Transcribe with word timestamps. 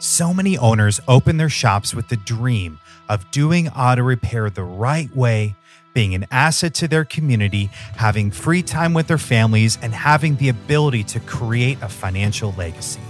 So 0.00 0.32
many 0.32 0.56
owners 0.56 1.00
open 1.08 1.38
their 1.38 1.48
shops 1.48 1.92
with 1.92 2.06
the 2.06 2.16
dream 2.16 2.78
of 3.08 3.28
doing 3.32 3.68
auto 3.70 4.02
repair 4.02 4.48
the 4.48 4.62
right 4.62 5.14
way, 5.14 5.56
being 5.92 6.14
an 6.14 6.26
asset 6.30 6.74
to 6.74 6.86
their 6.86 7.04
community, 7.04 7.70
having 7.96 8.30
free 8.30 8.62
time 8.62 8.94
with 8.94 9.08
their 9.08 9.18
families, 9.18 9.76
and 9.82 9.92
having 9.92 10.36
the 10.36 10.50
ability 10.50 11.02
to 11.02 11.20
create 11.20 11.78
a 11.82 11.88
financial 11.88 12.54
legacy. 12.56 13.00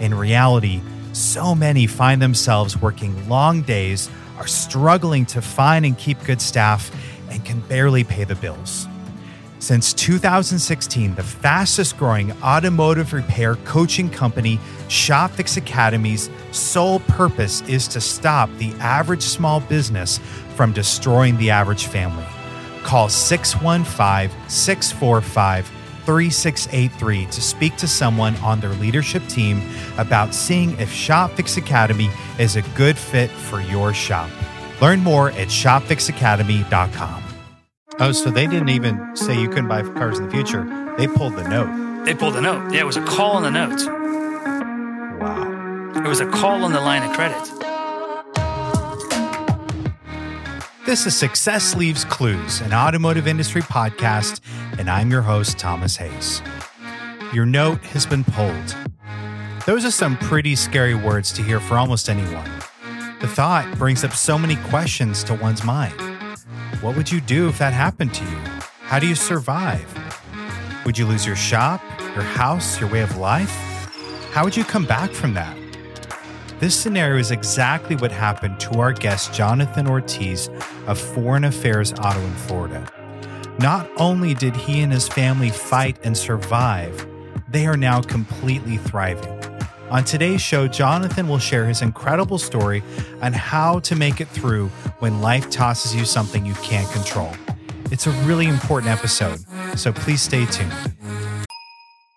In 0.00 0.12
reality, 0.12 0.80
so 1.12 1.54
many 1.54 1.86
find 1.86 2.20
themselves 2.20 2.76
working 2.76 3.28
long 3.28 3.62
days, 3.62 4.10
are 4.36 4.48
struggling 4.48 5.26
to 5.26 5.40
find 5.40 5.84
and 5.84 5.96
keep 5.96 6.22
good 6.24 6.40
staff, 6.40 6.90
and 7.30 7.44
can 7.44 7.60
barely 7.60 8.02
pay 8.02 8.24
the 8.24 8.34
bills. 8.34 8.88
Since 9.60 9.92
2016, 9.92 11.16
the 11.16 11.22
fastest 11.22 11.98
growing 11.98 12.32
automotive 12.42 13.12
repair 13.12 13.56
coaching 13.56 14.08
company, 14.08 14.58
ShopFix 14.88 15.58
Academy's 15.58 16.30
sole 16.50 17.00
purpose 17.00 17.60
is 17.68 17.86
to 17.88 18.00
stop 18.00 18.48
the 18.56 18.72
average 18.80 19.20
small 19.20 19.60
business 19.60 20.18
from 20.54 20.72
destroying 20.72 21.36
the 21.36 21.50
average 21.50 21.86
family. 21.86 22.24
Call 22.84 23.10
615 23.10 24.30
645 24.48 25.66
3683 26.06 27.26
to 27.26 27.40
speak 27.42 27.76
to 27.76 27.86
someone 27.86 28.34
on 28.36 28.60
their 28.60 28.70
leadership 28.70 29.24
team 29.28 29.62
about 29.98 30.34
seeing 30.34 30.70
if 30.80 30.90
ShopFix 30.90 31.58
Academy 31.58 32.08
is 32.38 32.56
a 32.56 32.62
good 32.74 32.96
fit 32.96 33.28
for 33.28 33.60
your 33.60 33.92
shop. 33.92 34.30
Learn 34.80 35.00
more 35.00 35.28
at 35.32 35.48
shopfixacademy.com. 35.48 37.29
Oh, 38.02 38.12
so 38.12 38.30
they 38.30 38.46
didn't 38.46 38.70
even 38.70 39.14
say 39.14 39.38
you 39.38 39.50
couldn't 39.50 39.68
buy 39.68 39.82
cars 39.82 40.18
in 40.18 40.24
the 40.24 40.30
future. 40.30 40.64
They 40.96 41.06
pulled 41.06 41.34
the 41.36 41.46
note. 41.46 42.04
They 42.06 42.14
pulled 42.14 42.32
the 42.32 42.40
note. 42.40 42.72
Yeah, 42.72 42.80
it 42.80 42.86
was 42.86 42.96
a 42.96 43.04
call 43.04 43.32
on 43.32 43.42
the 43.42 43.50
note. 43.50 43.86
Wow. 45.20 45.92
It 45.94 46.08
was 46.08 46.20
a 46.20 46.26
call 46.26 46.64
on 46.64 46.72
the 46.72 46.80
line 46.80 47.02
of 47.02 47.14
credit. 47.14 47.36
This 50.86 51.04
is 51.04 51.14
Success 51.14 51.76
Leaves 51.76 52.06
Clues, 52.06 52.62
an 52.62 52.72
automotive 52.72 53.28
industry 53.28 53.60
podcast, 53.60 54.40
and 54.78 54.88
I'm 54.88 55.10
your 55.10 55.20
host, 55.20 55.58
Thomas 55.58 55.98
Hayes. 55.98 56.40
Your 57.34 57.44
note 57.44 57.84
has 57.84 58.06
been 58.06 58.24
pulled. 58.24 58.76
Those 59.66 59.84
are 59.84 59.90
some 59.90 60.16
pretty 60.16 60.56
scary 60.56 60.94
words 60.94 61.32
to 61.32 61.42
hear 61.42 61.60
for 61.60 61.76
almost 61.76 62.08
anyone. 62.08 62.50
The 63.20 63.28
thought 63.28 63.70
brings 63.76 64.04
up 64.04 64.14
so 64.14 64.38
many 64.38 64.56
questions 64.56 65.22
to 65.24 65.34
one's 65.34 65.62
mind. 65.62 66.09
What 66.80 66.96
would 66.96 67.12
you 67.12 67.20
do 67.20 67.46
if 67.46 67.58
that 67.58 67.74
happened 67.74 68.14
to 68.14 68.24
you? 68.24 68.38
How 68.80 68.98
do 68.98 69.06
you 69.06 69.14
survive? 69.14 69.86
Would 70.86 70.96
you 70.96 71.04
lose 71.04 71.26
your 71.26 71.36
shop, 71.36 71.82
your 72.00 72.22
house, 72.22 72.80
your 72.80 72.88
way 72.88 73.02
of 73.02 73.18
life? 73.18 73.50
How 74.32 74.44
would 74.44 74.56
you 74.56 74.64
come 74.64 74.86
back 74.86 75.10
from 75.10 75.34
that? 75.34 75.54
This 76.58 76.74
scenario 76.74 77.18
is 77.18 77.32
exactly 77.32 77.96
what 77.96 78.10
happened 78.10 78.58
to 78.60 78.80
our 78.80 78.94
guest, 78.94 79.34
Jonathan 79.34 79.86
Ortiz 79.86 80.48
of 80.86 80.98
Foreign 80.98 81.44
Affairs 81.44 81.92
Auto 81.92 82.20
in 82.20 82.32
Florida. 82.32 82.90
Not 83.58 83.86
only 83.98 84.32
did 84.32 84.56
he 84.56 84.80
and 84.80 84.90
his 84.90 85.06
family 85.06 85.50
fight 85.50 85.98
and 86.02 86.16
survive, 86.16 87.06
they 87.50 87.66
are 87.66 87.76
now 87.76 88.00
completely 88.00 88.78
thriving. 88.78 89.38
On 89.90 90.02
today's 90.02 90.40
show, 90.40 90.66
Jonathan 90.66 91.28
will 91.28 91.40
share 91.40 91.66
his 91.66 91.82
incredible 91.82 92.38
story 92.38 92.82
on 93.20 93.34
how 93.34 93.80
to 93.80 93.96
make 93.96 94.20
it 94.20 94.28
through 94.28 94.70
when 95.00 95.20
life 95.20 95.50
tosses 95.50 95.94
you 95.94 96.04
something 96.04 96.46
you 96.46 96.54
can't 96.54 96.90
control. 96.92 97.32
It's 97.90 98.06
a 98.06 98.10
really 98.24 98.46
important 98.46 98.92
episode, 98.92 99.40
so 99.76 99.92
please 99.92 100.22
stay 100.22 100.46
tuned. 100.46 100.72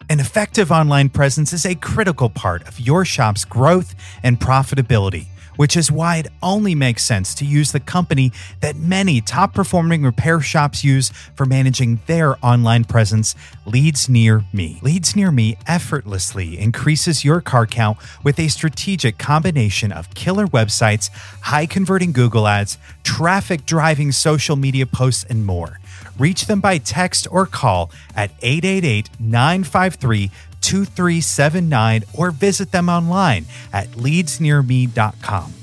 An 0.10 0.20
effective 0.20 0.72
online 0.72 1.10
presence 1.10 1.54
is 1.54 1.66
a 1.66 1.76
critical 1.76 2.30
part 2.30 2.68
of 2.68 2.80
your 2.80 3.04
shop's 3.04 3.46
growth 3.46 3.96
and 4.22 4.40
profitability 4.40 5.28
which 5.56 5.78
is 5.78 5.92
why 5.92 6.18
it 6.18 6.28
only 6.42 6.76
makes 6.76 7.04
sense 7.04 7.34
to 7.36 7.46
use 7.46 7.72
the 7.72 7.80
company 7.80 8.32
that 8.62 8.76
many 8.76 9.22
top 9.22 9.54
performing 9.54 10.04
repair 10.04 10.42
shops 10.42 10.84
use 10.84 11.10
for 11.36 11.46
managing 11.46 12.00
their 12.08 12.36
online 12.46 12.84
presence, 12.84 13.36
Leads 13.66 14.10
Near 14.10 14.44
Me. 14.52 14.80
Leads 14.82 15.16
Near 15.16 15.32
Me 15.32 15.58
effortlessly 15.68 16.60
increases 16.60 17.24
your 17.24 17.42
car 17.42 17.66
count 17.66 17.98
with 18.24 18.40
a 18.40 18.48
strategic 18.48 19.18
combination 19.18 19.92
of 19.92 20.14
killer 20.14 20.48
websites, 20.48 21.10
high 21.42 21.66
converting 21.66 22.12
Google 22.12 22.48
ads, 22.48 22.78
traffic 23.04 23.66
driving 23.66 24.12
social 24.12 24.56
media 24.56 24.86
posts, 24.86 25.26
and 25.30 25.46
more. 25.46 25.80
Reach 26.18 26.46
them 26.46 26.62
by 26.62 26.78
text 26.78 27.28
or 27.32 27.46
call 27.46 27.92
at 28.16 28.32
888 28.42 29.10
953 29.20 30.32
2379 30.64 32.04
or 32.18 32.32
visit 32.32 32.72
them 32.72 32.90
online 32.90 33.46
at 33.72 33.88
leadsnearme.com. 33.90 35.54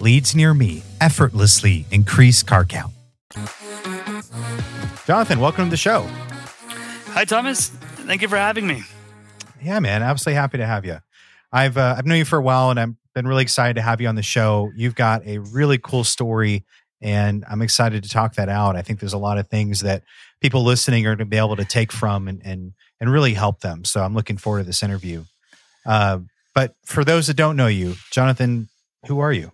Leads 0.00 0.34
Near 0.34 0.52
Me, 0.52 0.82
effortlessly 1.00 1.86
increase 1.90 2.42
car 2.42 2.64
count. 2.64 2.92
Jonathan, 5.06 5.38
welcome 5.38 5.66
to 5.66 5.70
the 5.70 5.76
show. 5.76 6.06
Hi, 7.10 7.24
Thomas. 7.24 7.68
Thank 7.68 8.22
you 8.22 8.28
for 8.28 8.36
having 8.36 8.66
me. 8.66 8.82
Yeah, 9.62 9.80
man. 9.80 10.02
Absolutely 10.02 10.34
happy 10.34 10.58
to 10.58 10.66
have 10.66 10.84
you. 10.84 10.98
I've 11.52 11.76
uh, 11.76 11.94
I've 11.96 12.06
known 12.06 12.18
you 12.18 12.24
for 12.24 12.38
a 12.38 12.42
while, 12.42 12.70
and 12.70 12.78
I've 12.78 12.94
been 13.14 13.26
really 13.26 13.42
excited 13.42 13.74
to 13.76 13.82
have 13.82 14.00
you 14.00 14.08
on 14.08 14.14
the 14.14 14.22
show. 14.22 14.70
You've 14.76 14.94
got 14.94 15.26
a 15.26 15.38
really 15.38 15.78
cool 15.78 16.04
story, 16.04 16.64
and 17.00 17.44
I'm 17.48 17.62
excited 17.62 18.02
to 18.02 18.08
talk 18.08 18.34
that 18.34 18.48
out. 18.48 18.76
I 18.76 18.82
think 18.82 19.00
there's 19.00 19.12
a 19.12 19.18
lot 19.18 19.38
of 19.38 19.48
things 19.48 19.80
that 19.80 20.02
people 20.40 20.62
listening 20.64 21.06
are 21.06 21.10
going 21.10 21.18
to 21.18 21.24
be 21.24 21.38
able 21.38 21.56
to 21.56 21.64
take 21.64 21.92
from 21.92 22.28
and 22.28 22.42
and 22.44 22.74
and 23.00 23.10
really 23.10 23.34
help 23.34 23.60
them. 23.60 23.84
So 23.84 24.02
I'm 24.02 24.14
looking 24.14 24.36
forward 24.36 24.60
to 24.60 24.64
this 24.64 24.82
interview. 24.82 25.24
Uh, 25.84 26.20
but 26.54 26.74
for 26.84 27.04
those 27.04 27.26
that 27.26 27.34
don't 27.34 27.56
know 27.56 27.66
you, 27.66 27.96
Jonathan, 28.10 28.68
who 29.06 29.18
are 29.20 29.32
you? 29.32 29.52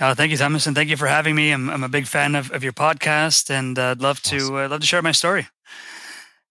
Uh, 0.00 0.14
thank 0.14 0.30
you, 0.30 0.36
Thomas, 0.36 0.66
and 0.66 0.76
thank 0.76 0.90
you 0.90 0.96
for 0.96 1.08
having 1.08 1.34
me. 1.34 1.50
I'm, 1.50 1.68
I'm 1.68 1.82
a 1.82 1.88
big 1.88 2.06
fan 2.06 2.36
of, 2.36 2.52
of 2.52 2.62
your 2.62 2.72
podcast, 2.72 3.50
and 3.50 3.76
uh, 3.78 3.90
I'd 3.90 4.00
love 4.00 4.22
to 4.22 4.36
awesome. 4.36 4.54
uh, 4.54 4.68
love 4.68 4.80
to 4.80 4.86
share 4.86 5.02
my 5.02 5.10
story. 5.10 5.48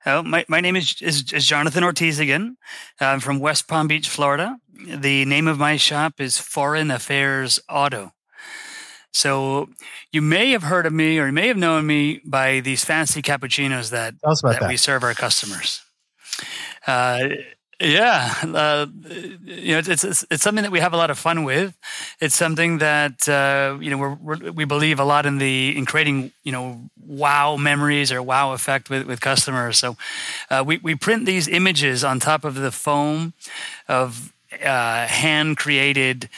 Uh, 0.06 0.22
my, 0.22 0.45
my 0.50 0.59
name 0.59 0.75
is, 0.75 1.01
is, 1.01 1.31
is 1.31 1.45
Jonathan 1.45 1.84
Ortiz 1.84 2.19
again. 2.19 2.57
I'm 3.00 3.19
from 3.19 3.39
West 3.39 3.68
Palm 3.68 3.88
Beach, 3.88 4.09
Florida. 4.09 4.57
The 4.85 5.25
name 5.25 5.47
of 5.47 5.57
my 5.57 5.78
shop 5.78 6.19
is 6.19 6.38
Foreign 6.38 6.91
Affairs 6.91 7.59
Auto. 7.69 8.12
So 9.12 9.69
you 10.12 10.22
may 10.22 10.51
have 10.51 10.63
heard 10.63 10.85
of 10.85 10.94
me 10.94 11.19
or 11.19 11.28
you 11.28 11.34
may 11.34 11.47
have 11.47 11.57
known 11.57 11.88
me 11.88 12.22
by 12.25 12.59
these 12.59 12.85
fancy 12.85 13.22
cappuccinos 13.22 13.90
that, 13.91 14.16
that, 14.22 14.59
that, 14.59 14.68
we 14.69 14.78
serve 14.78 15.03
our 15.03 15.13
customers. 15.13 15.81
Uh, 16.85 17.29
yeah, 17.79 18.34
uh, 18.44 18.88
you 19.45 19.73
know, 19.73 19.78
it's, 19.78 20.03
it's, 20.03 20.25
it's 20.31 20.41
something 20.41 20.63
that 20.63 20.72
we 20.72 20.79
have 20.79 20.94
a 20.94 20.97
lot 20.97 21.12
of 21.12 21.19
fun 21.19 21.44
with. 21.44 21.78
It's 22.19 22.34
something 22.34 22.79
that 22.79 23.29
uh, 23.29 23.78
you 23.79 23.91
know 23.91 23.97
we're, 23.97 24.16
we're, 24.16 24.51
we 24.51 24.66
believe 24.66 25.00
a 25.00 25.03
lot 25.03 25.28
in 25.28 25.38
the 25.38 25.78
in 25.78 25.85
creating 25.85 26.31
you 26.44 26.51
know 26.51 26.89
wow 27.06 27.56
memories 27.56 28.12
or 28.12 28.24
wow 28.24 28.53
effect 28.53 28.89
with, 28.89 29.06
with 29.06 29.22
customers. 29.22 29.78
So 29.78 29.95
uh, 30.50 30.63
we 30.66 30.78
we 30.78 30.95
print 30.95 31.28
these 31.28 31.47
images 31.47 32.03
on 32.03 32.19
top 32.19 32.44
of 32.44 32.56
the 32.56 32.72
foam 32.72 33.34
of 33.88 34.34
uh, 34.53 35.06
hand 35.06 35.57
created 35.57 36.29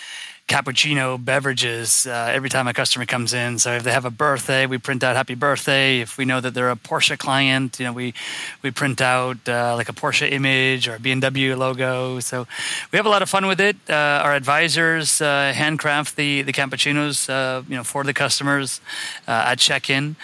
cappuccino 0.49 1.23
beverages 1.23 2.07
uh, 2.07 2.31
every 2.33 2.49
time 2.49 2.67
a 2.67 2.73
customer 2.73 3.05
comes 3.05 3.33
in. 3.33 3.59
So 3.59 3.75
if 3.75 3.83
they 3.83 3.91
have 3.91 4.05
a 4.05 4.09
birthday, 4.09 4.65
we 4.65 4.79
print 4.79 5.03
out 5.03 5.15
happy 5.15 5.35
birthday. 5.35 6.01
If 6.01 6.17
we 6.17 6.25
know 6.25 6.41
that 6.41 6.55
they're 6.55 6.71
a 6.71 6.75
Porsche 6.75 7.17
client, 7.17 7.79
you 7.79 7.85
know, 7.85 7.93
we 7.93 8.15
we 8.63 8.71
print 8.71 8.99
out 8.99 9.37
uh, 9.47 9.75
like 9.75 9.89
a 9.89 9.93
Porsche 9.93 10.29
image 10.29 10.87
or 10.87 10.95
a 10.95 10.99
BMW 10.99 11.55
logo. 11.55 12.19
So 12.19 12.47
we 12.91 12.97
have 12.97 13.05
a 13.05 13.09
lot 13.09 13.21
of 13.21 13.29
fun 13.29 13.45
with 13.45 13.61
it. 13.61 13.77
Uh, 13.87 14.25
our 14.25 14.33
advisors 14.33 15.21
uh, 15.21 15.53
handcraft 15.55 16.15
the 16.15 16.41
the 16.41 16.51
cappuccinos, 16.51 17.29
uh, 17.29 17.61
you 17.69 17.75
know, 17.75 17.83
for 17.83 18.03
the 18.03 18.13
customers 18.13 18.81
uh, 19.27 19.51
at 19.51 19.59
check-in. 19.59 20.15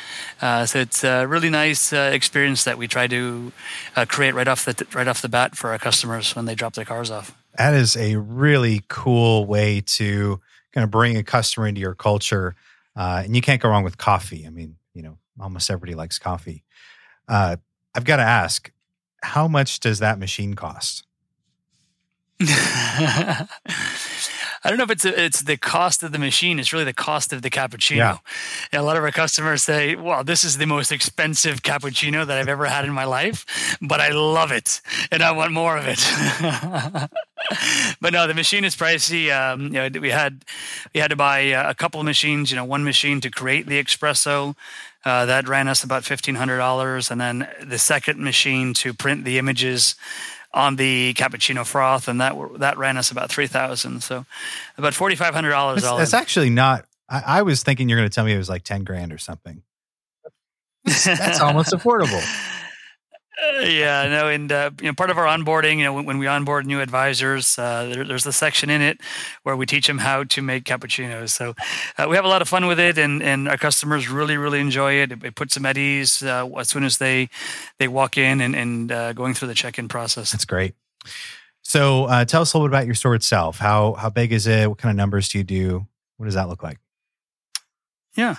so 0.41 0.79
it's 0.79 1.03
a 1.03 1.27
really 1.27 1.51
nice 1.51 1.93
experience 1.93 2.63
that 2.63 2.77
we 2.79 2.87
try 2.87 3.05
to 3.05 3.51
create 4.07 4.33
right 4.33 4.47
off 4.47 4.65
the 4.65 4.87
right 4.93 5.07
off 5.07 5.21
the 5.21 5.29
bat 5.29 5.55
for 5.55 5.69
our 5.69 5.77
customers 5.77 6.35
when 6.35 6.45
they 6.45 6.55
drop 6.55 6.73
their 6.73 6.85
cars 6.85 7.11
off 7.11 7.44
that 7.57 7.73
is 7.73 7.95
a 7.95 8.15
really 8.17 8.81
cool 8.87 9.45
way 9.45 9.81
to 9.81 10.39
kind 10.73 10.83
of 10.83 10.91
bring 10.91 11.17
a 11.17 11.23
customer 11.23 11.67
into 11.67 11.81
your 11.81 11.95
culture. 11.95 12.55
Uh, 12.95 13.21
and 13.25 13.35
you 13.35 13.41
can't 13.41 13.61
go 13.61 13.69
wrong 13.69 13.83
with 13.83 13.97
coffee. 13.97 14.45
I 14.45 14.49
mean, 14.49 14.75
you 14.93 15.01
know, 15.01 15.17
almost 15.39 15.69
everybody 15.69 15.95
likes 15.95 16.19
coffee. 16.19 16.63
Uh, 17.27 17.57
I've 17.93 18.05
got 18.05 18.17
to 18.17 18.23
ask, 18.23 18.71
how 19.23 19.47
much 19.47 19.79
does 19.79 19.99
that 19.99 20.19
machine 20.19 20.53
cost? 20.53 21.03
I 24.65 24.69
don't 24.69 24.77
know 24.77 24.83
if 24.83 24.91
it's 24.91 25.05
a, 25.05 25.23
it's 25.23 25.41
the 25.43 25.57
cost 25.57 26.01
of 26.01 26.11
the 26.11 26.17
machine. 26.17 26.57
It's 26.57 26.73
really 26.73 26.85
the 26.85 26.93
cost 26.93 27.31
of 27.31 27.43
the 27.43 27.51
cappuccino. 27.51 28.19
Yeah. 28.73 28.79
a 28.79 28.81
lot 28.81 28.97
of 28.97 29.03
our 29.03 29.11
customers 29.11 29.61
say, 29.61 29.95
"Well, 29.95 30.23
this 30.23 30.43
is 30.43 30.57
the 30.57 30.65
most 30.65 30.91
expensive 30.91 31.61
cappuccino 31.61 32.25
that 32.25 32.37
I've 32.37 32.49
ever 32.49 32.65
had 32.65 32.83
in 32.83 32.91
my 32.91 33.05
life, 33.05 33.77
but 33.79 34.01
I 34.01 34.09
love 34.09 34.51
it 34.51 34.81
and 35.11 35.21
I 35.21 35.31
want 35.31 35.51
more 35.51 35.77
of 35.77 35.85
it." 35.87 35.99
but 38.01 38.13
no, 38.13 38.27
the 38.27 38.33
machine 38.33 38.63
is 38.63 38.75
pricey. 38.75 39.31
Um, 39.35 39.65
you 39.65 39.89
know, 39.89 39.89
we 39.99 40.09
had 40.09 40.43
we 40.93 40.99
had 40.99 41.09
to 41.09 41.15
buy 41.15 41.51
uh, 41.51 41.69
a 41.69 41.75
couple 41.75 41.99
of 41.99 42.05
machines. 42.05 42.51
You 42.51 42.57
know, 42.57 42.65
one 42.65 42.83
machine 42.83 43.21
to 43.21 43.29
create 43.29 43.67
the 43.67 43.81
espresso. 43.81 44.55
Uh, 45.03 45.25
that 45.27 45.47
ran 45.47 45.67
us 45.67 45.83
about 45.83 46.03
fifteen 46.03 46.35
hundred 46.35 46.57
dollars, 46.57 47.11
and 47.11 47.21
then 47.21 47.47
the 47.63 47.77
second 47.77 48.23
machine 48.23 48.73
to 48.73 48.93
print 48.93 49.23
the 49.23 49.37
images 49.37 49.95
on 50.53 50.77
the 50.77 51.13
cappuccino 51.13 51.65
froth, 51.65 52.07
and 52.07 52.19
that 52.21 52.33
that 52.57 52.77
ran 52.77 52.97
us 52.97 53.11
about 53.11 53.29
three 53.29 53.47
thousand. 53.47 54.01
So 54.01 54.25
about 54.77 54.93
forty 54.93 55.15
five 55.15 55.35
hundred 55.35 55.51
dollars. 55.51 55.83
That's, 55.83 56.13
actually 56.13 56.49
not. 56.49 56.85
I, 57.07 57.23
I 57.25 57.41
was 57.43 57.61
thinking 57.61 57.87
you're 57.87 57.99
going 57.99 58.09
to 58.09 58.13
tell 58.13 58.25
me 58.25 58.33
it 58.33 58.37
was 58.37 58.49
like 58.49 58.63
ten 58.63 58.83
grand 58.83 59.13
or 59.13 59.19
something. 59.19 59.61
That's 60.85 61.39
almost 61.39 61.71
affordable. 61.71 62.23
Yeah, 63.61 64.07
no, 64.07 64.27
and 64.29 64.51
uh, 64.51 64.71
you 64.79 64.87
know, 64.87 64.93
part 64.93 65.09
of 65.09 65.17
our 65.17 65.25
onboarding, 65.25 65.77
you 65.77 65.83
know, 65.83 65.93
when, 65.93 66.05
when 66.05 66.17
we 66.17 66.27
onboard 66.27 66.65
new 66.65 66.79
advisors, 66.79 67.59
uh, 67.59 67.85
there, 67.85 68.05
there's 68.05 68.25
a 68.25 68.31
section 68.31 68.69
in 68.69 68.81
it 68.81 69.01
where 69.43 69.55
we 69.57 69.65
teach 69.65 69.87
them 69.87 69.97
how 69.97 70.23
to 70.23 70.41
make 70.41 70.63
cappuccinos. 70.63 71.29
So 71.29 71.53
uh, 71.97 72.07
we 72.09 72.15
have 72.15 72.25
a 72.25 72.29
lot 72.29 72.41
of 72.41 72.47
fun 72.47 72.65
with 72.65 72.79
it, 72.79 72.97
and, 72.97 73.21
and 73.21 73.47
our 73.49 73.57
customers 73.57 74.09
really, 74.09 74.37
really 74.37 74.59
enjoy 74.59 74.93
it. 74.93 75.11
It, 75.11 75.23
it 75.23 75.35
puts 75.35 75.55
them 75.55 75.65
at 75.65 75.77
ease 75.77 76.23
uh, 76.23 76.47
as 76.57 76.69
soon 76.69 76.83
as 76.83 76.97
they 76.97 77.29
they 77.77 77.87
walk 77.87 78.17
in 78.17 78.41
and, 78.41 78.55
and 78.55 78.91
uh, 78.91 79.13
going 79.13 79.33
through 79.33 79.49
the 79.49 79.53
check-in 79.53 79.87
process. 79.87 80.31
That's 80.31 80.45
great. 80.45 80.75
So 81.61 82.07
tell 82.25 82.41
us 82.41 82.53
a 82.53 82.57
little 82.57 82.69
bit 82.69 82.75
about 82.75 82.85
your 82.85 82.95
store 82.95 83.15
itself. 83.15 83.57
How 83.57 83.93
how 83.93 84.09
big 84.09 84.31
is 84.31 84.47
it? 84.47 84.69
What 84.69 84.77
kind 84.77 84.91
of 84.91 84.97
numbers 84.97 85.29
do 85.29 85.39
you 85.39 85.43
do? 85.43 85.87
What 86.17 86.25
does 86.25 86.35
that 86.35 86.47
look 86.47 86.63
like? 86.63 86.79
Yeah. 88.15 88.37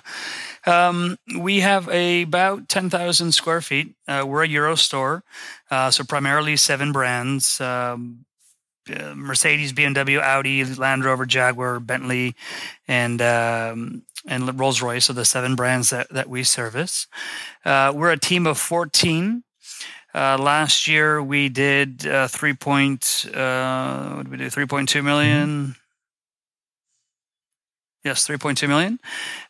Um, 0.67 1.19
we 1.38 1.61
have 1.61 1.88
a, 1.88 2.23
about 2.23 2.69
10,000 2.69 3.32
square 3.32 3.61
feet. 3.61 3.94
Uh, 4.08 4.25
we're 4.26 4.44
a 4.44 4.49
Euro 4.49 4.75
store, 4.75 5.23
uh, 5.70 5.90
so 5.90 6.02
primarily 6.02 6.56
seven 6.56 6.93
brands 6.93 7.61
um, 7.61 8.25
uh, 8.88 9.14
Mercedes, 9.17 9.73
BMW, 9.73 10.20
Audi, 10.20 10.64
Land 10.64 11.05
Rover, 11.05 11.26
Jaguar, 11.26 11.81
Bentley, 11.81 12.37
and 12.87 13.20
um, 13.20 14.02
and 14.28 14.58
Rolls 14.58 14.81
Royce 14.81 15.11
are 15.11 15.14
the 15.14 15.25
seven 15.25 15.56
brands 15.56 15.90
that, 15.90 16.08
that 16.11 16.28
we 16.28 16.44
service. 16.44 17.06
Uh, 17.64 17.93
we're 17.94 18.11
a 18.12 18.19
team 18.19 18.46
of 18.46 18.58
14. 18.58 19.43
Uh, 20.14 20.38
last 20.38 20.88
year 20.88 21.23
we 21.23 21.49
did 21.49 22.06
uh, 22.06 22.28
three 22.28 22.55
point 22.55 23.26
what 23.28 24.23
did 24.23 24.28
we 24.28 24.37
do 24.37 24.50
three 24.50 24.67
point 24.67 24.88
two 24.88 25.02
million. 25.02 25.49
Mm-hmm. 25.49 25.86
Yes, 28.06 28.25
3.2 28.25 28.69
million. 28.69 29.00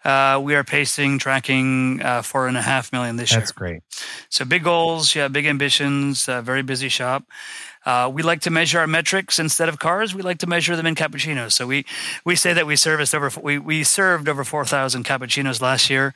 Uh, 0.02 0.40
we 0.42 0.54
are 0.54 0.64
pacing, 0.64 1.18
tracking 1.18 2.00
uh, 2.00 2.22
four 2.22 2.48
and 2.48 2.56
a 2.56 2.62
half 2.62 2.90
million 2.90 3.16
this 3.16 3.28
That's 3.28 3.32
year. 3.32 3.40
That's 3.40 3.52
great. 3.52 3.82
So 4.30 4.46
big 4.46 4.64
goals, 4.64 5.14
yeah, 5.14 5.28
big 5.28 5.44
ambitions, 5.44 6.26
uh, 6.26 6.40
very 6.40 6.62
busy 6.62 6.88
shop. 6.88 7.24
Uh, 7.84 8.10
we 8.10 8.22
like 8.22 8.40
to 8.40 8.50
measure 8.50 8.78
our 8.78 8.86
metrics 8.86 9.38
instead 9.38 9.68
of 9.68 9.78
cars. 9.78 10.14
We 10.14 10.22
like 10.22 10.38
to 10.38 10.46
measure 10.46 10.74
them 10.74 10.86
in 10.86 10.94
cappuccinos. 10.94 11.52
So 11.52 11.66
we 11.66 11.84
we 12.24 12.34
say 12.34 12.54
that 12.54 12.66
we 12.66 12.76
serviced 12.76 13.14
over 13.14 13.30
we 13.42 13.58
we 13.58 13.84
served 13.84 14.26
over 14.26 14.42
4,000 14.42 15.04
cappuccinos 15.04 15.60
last 15.60 15.90
year, 15.90 16.14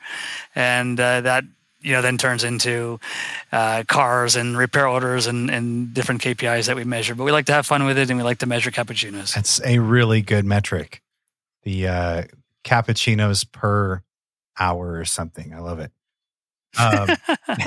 and 0.55 0.99
uh, 0.99 1.21
that 1.21 1.43
you 1.79 1.91
know 1.93 2.01
then 2.01 2.17
turns 2.17 2.43
into 2.43 2.99
uh, 3.51 3.83
cars 3.87 4.35
and 4.35 4.57
repair 4.57 4.87
orders 4.87 5.27
and, 5.27 5.51
and 5.51 5.93
different 5.93 6.21
KPIs 6.21 6.65
that 6.65 6.75
we 6.75 6.85
measure. 6.85 7.13
But 7.13 7.23
we 7.23 7.31
like 7.31 7.45
to 7.45 7.53
have 7.53 7.67
fun 7.67 7.85
with 7.85 7.99
it, 7.99 8.09
and 8.09 8.17
we 8.17 8.23
like 8.23 8.39
to 8.39 8.47
measure 8.47 8.71
cappuccinos. 8.71 9.35
That's 9.35 9.61
a 9.63 9.77
really 9.77 10.23
good 10.23 10.43
metric 10.43 11.03
the 11.63 11.87
uh, 11.87 12.23
cappuccinos 12.63 13.49
per 13.51 14.03
hour 14.59 14.93
or 14.93 15.05
something. 15.05 15.53
I 15.53 15.59
love 15.59 15.79
it. 15.79 15.91
Um, 16.79 17.09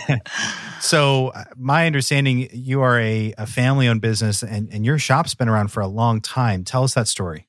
so, 0.81 1.29
uh, 1.29 1.45
my 1.57 1.87
understanding, 1.87 2.49
you 2.53 2.81
are 2.81 2.99
a, 2.99 3.35
a 3.37 3.47
family 3.47 3.89
owned 3.89 4.01
business 4.01 4.43
and, 4.43 4.69
and 4.73 4.85
your 4.85 4.99
shop's 4.99 5.35
been 5.35 5.49
around 5.49 5.69
for 5.69 5.81
a 5.81 5.87
long 5.87 6.21
time. 6.21 6.65
Tell 6.65 6.85
us 6.85 6.95
that 6.95 7.09
story. 7.09 7.47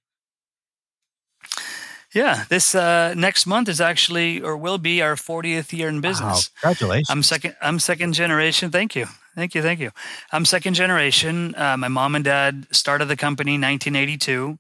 Yeah, 2.13 2.45
this 2.47 2.73
uh, 2.73 3.13
next 3.13 3.45
month 3.45 3.67
is 3.67 3.81
actually 3.81 4.41
or 4.41 4.55
will 4.55 4.77
be 4.77 5.01
our 5.01 5.15
40th 5.15 5.77
year 5.77 5.89
in 5.89 5.99
business. 5.99 6.49
Wow, 6.49 6.61
congratulations! 6.61 7.09
I'm 7.09 7.23
second. 7.23 7.55
I'm 7.61 7.77
second 7.77 8.13
generation. 8.13 8.71
Thank 8.71 8.95
you, 8.95 9.07
thank 9.35 9.53
you, 9.53 9.61
thank 9.61 9.81
you. 9.81 9.91
I'm 10.31 10.45
second 10.45 10.75
generation. 10.75 11.53
Uh, 11.55 11.75
my 11.75 11.89
mom 11.89 12.15
and 12.15 12.23
dad 12.23 12.67
started 12.71 13.09
the 13.09 13.17
company 13.17 13.55
in 13.55 13.61
1982. 13.61 14.57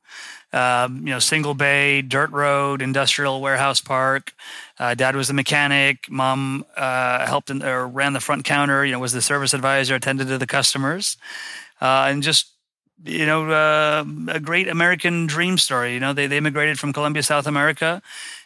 Um, 0.55 1.05
you 1.05 1.13
know, 1.13 1.19
single 1.19 1.53
bay, 1.53 2.01
dirt 2.01 2.31
road, 2.31 2.81
industrial 2.81 3.41
warehouse 3.41 3.81
park. 3.81 4.33
Uh, 4.79 4.95
dad 4.95 5.15
was 5.15 5.27
the 5.27 5.33
mechanic. 5.33 6.09
Mom 6.09 6.65
uh, 6.77 7.25
helped 7.27 7.49
in, 7.49 7.61
or 7.61 7.87
ran 7.87 8.13
the 8.13 8.21
front 8.21 8.45
counter. 8.45 8.85
You 8.85 8.93
know, 8.93 8.99
was 8.99 9.13
the 9.13 9.21
service 9.21 9.53
advisor, 9.53 9.95
attended 9.95 10.27
to 10.29 10.37
the 10.37 10.47
customers, 10.47 11.17
uh, 11.81 12.07
and 12.09 12.23
just 12.23 12.51
you 13.03 13.25
know, 13.25 13.51
uh, 13.51 14.05
a 14.29 14.39
great 14.39 14.67
American 14.67 15.27
dream 15.27 15.57
story. 15.57 15.93
You 15.93 15.99
know, 15.99 16.13
they, 16.13 16.27
they 16.27 16.37
immigrated 16.37 16.79
from 16.79 16.93
Colombia, 16.93 17.23
South 17.23 17.45
America, 17.45 18.01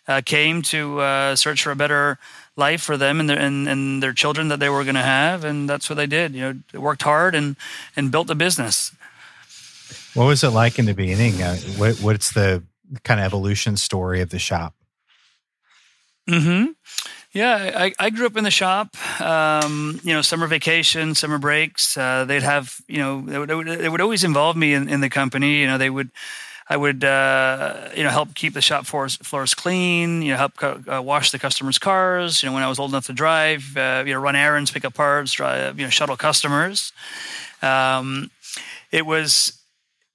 uh, 0.07 0.21
came 0.25 0.61
to 0.63 0.99
uh, 0.99 1.35
search 1.35 1.63
for 1.63 1.71
a 1.71 1.75
better 1.75 2.17
life 2.55 2.81
for 2.81 2.97
them 2.97 3.19
and 3.19 3.29
their 3.29 3.39
and, 3.39 3.69
and 3.69 4.03
their 4.03 4.13
children 4.13 4.49
that 4.49 4.59
they 4.59 4.69
were 4.69 4.83
going 4.83 4.95
to 4.95 5.01
have, 5.01 5.43
and 5.43 5.69
that's 5.69 5.89
what 5.89 5.95
they 5.95 6.07
did. 6.07 6.33
You 6.33 6.41
know, 6.41 6.59
they 6.71 6.79
worked 6.79 7.03
hard 7.03 7.35
and 7.35 7.55
and 7.95 8.11
built 8.11 8.29
a 8.29 8.35
business. 8.35 8.91
What 10.13 10.25
was 10.25 10.43
it 10.43 10.49
like 10.49 10.79
in 10.79 10.85
the 10.85 10.93
beginning? 10.93 11.41
Uh, 11.41 11.55
what, 11.77 11.97
what's 11.97 12.31
the 12.31 12.63
kind 13.03 13.19
of 13.19 13.25
evolution 13.25 13.77
story 13.77 14.21
of 14.21 14.29
the 14.29 14.39
shop? 14.39 14.73
Hmm. 16.27 16.65
Yeah, 17.31 17.71
I, 17.75 17.93
I 17.99 18.09
grew 18.09 18.25
up 18.25 18.37
in 18.37 18.43
the 18.43 18.51
shop. 18.51 18.95
Um, 19.21 19.99
you 20.03 20.13
know, 20.13 20.23
summer 20.23 20.47
vacation, 20.47 21.13
summer 21.13 21.37
breaks. 21.37 21.95
Uh, 21.95 22.25
they'd 22.25 22.41
have, 22.41 22.81
you 22.87 22.97
know, 22.97 23.21
they 23.21 23.53
would, 23.53 23.67
they 23.67 23.87
would 23.87 24.01
always 24.01 24.23
involve 24.23 24.57
me 24.57 24.73
in, 24.73 24.89
in 24.89 25.01
the 25.01 25.09
company. 25.09 25.57
You 25.59 25.67
know, 25.67 25.77
they 25.77 25.91
would, 25.91 26.09
I 26.67 26.75
would, 26.75 27.03
uh, 27.03 27.89
you 27.95 28.03
know, 28.03 28.09
help 28.09 28.33
keep 28.33 28.55
the 28.55 28.61
shop 28.61 28.87
floors, 28.87 29.17
floors 29.17 29.53
clean. 29.53 30.23
You 30.23 30.31
know, 30.31 30.37
help 30.37 30.63
uh, 30.63 31.01
wash 31.03 31.29
the 31.29 31.37
customers' 31.37 31.77
cars. 31.77 32.41
You 32.41 32.49
know, 32.49 32.53
when 32.53 32.63
I 32.63 32.67
was 32.69 32.79
old 32.79 32.89
enough 32.89 33.05
to 33.05 33.13
drive, 33.13 33.77
uh, 33.77 34.03
you 34.05 34.13
know, 34.13 34.19
run 34.19 34.35
errands, 34.35 34.71
pick 34.71 34.83
up 34.83 34.95
parts, 34.95 35.31
drive, 35.31 35.79
you 35.79 35.85
know, 35.85 35.91
shuttle 35.91 36.17
customers. 36.17 36.93
Um, 37.61 38.31
it 38.91 39.05
was, 39.05 39.58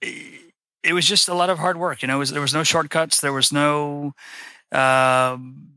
it 0.02 0.93
was 0.93 1.06
just 1.06 1.29
a 1.29 1.35
lot 1.35 1.50
of 1.50 1.58
hard 1.58 1.76
work. 1.76 2.02
You 2.02 2.08
know, 2.08 2.19
was, 2.19 2.31
there 2.31 2.41
was 2.41 2.55
no 2.55 2.62
shortcuts. 2.62 3.20
There 3.20 3.32
was 3.32 3.52
no. 3.52 4.14
Um, 4.73 5.75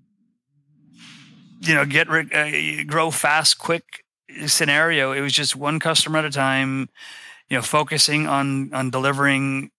you 1.61 1.73
know 1.73 1.85
get 1.85 2.07
uh, 2.09 2.83
grow 2.85 3.11
fast 3.11 3.57
quick 3.57 4.03
scenario 4.45 5.11
it 5.11 5.21
was 5.21 5.33
just 5.33 5.55
one 5.55 5.79
customer 5.79 6.19
at 6.19 6.25
a 6.25 6.29
time 6.29 6.89
you 7.49 7.57
know 7.57 7.61
focusing 7.61 8.27
on 8.27 8.73
on 8.73 8.89
delivering 8.89 9.71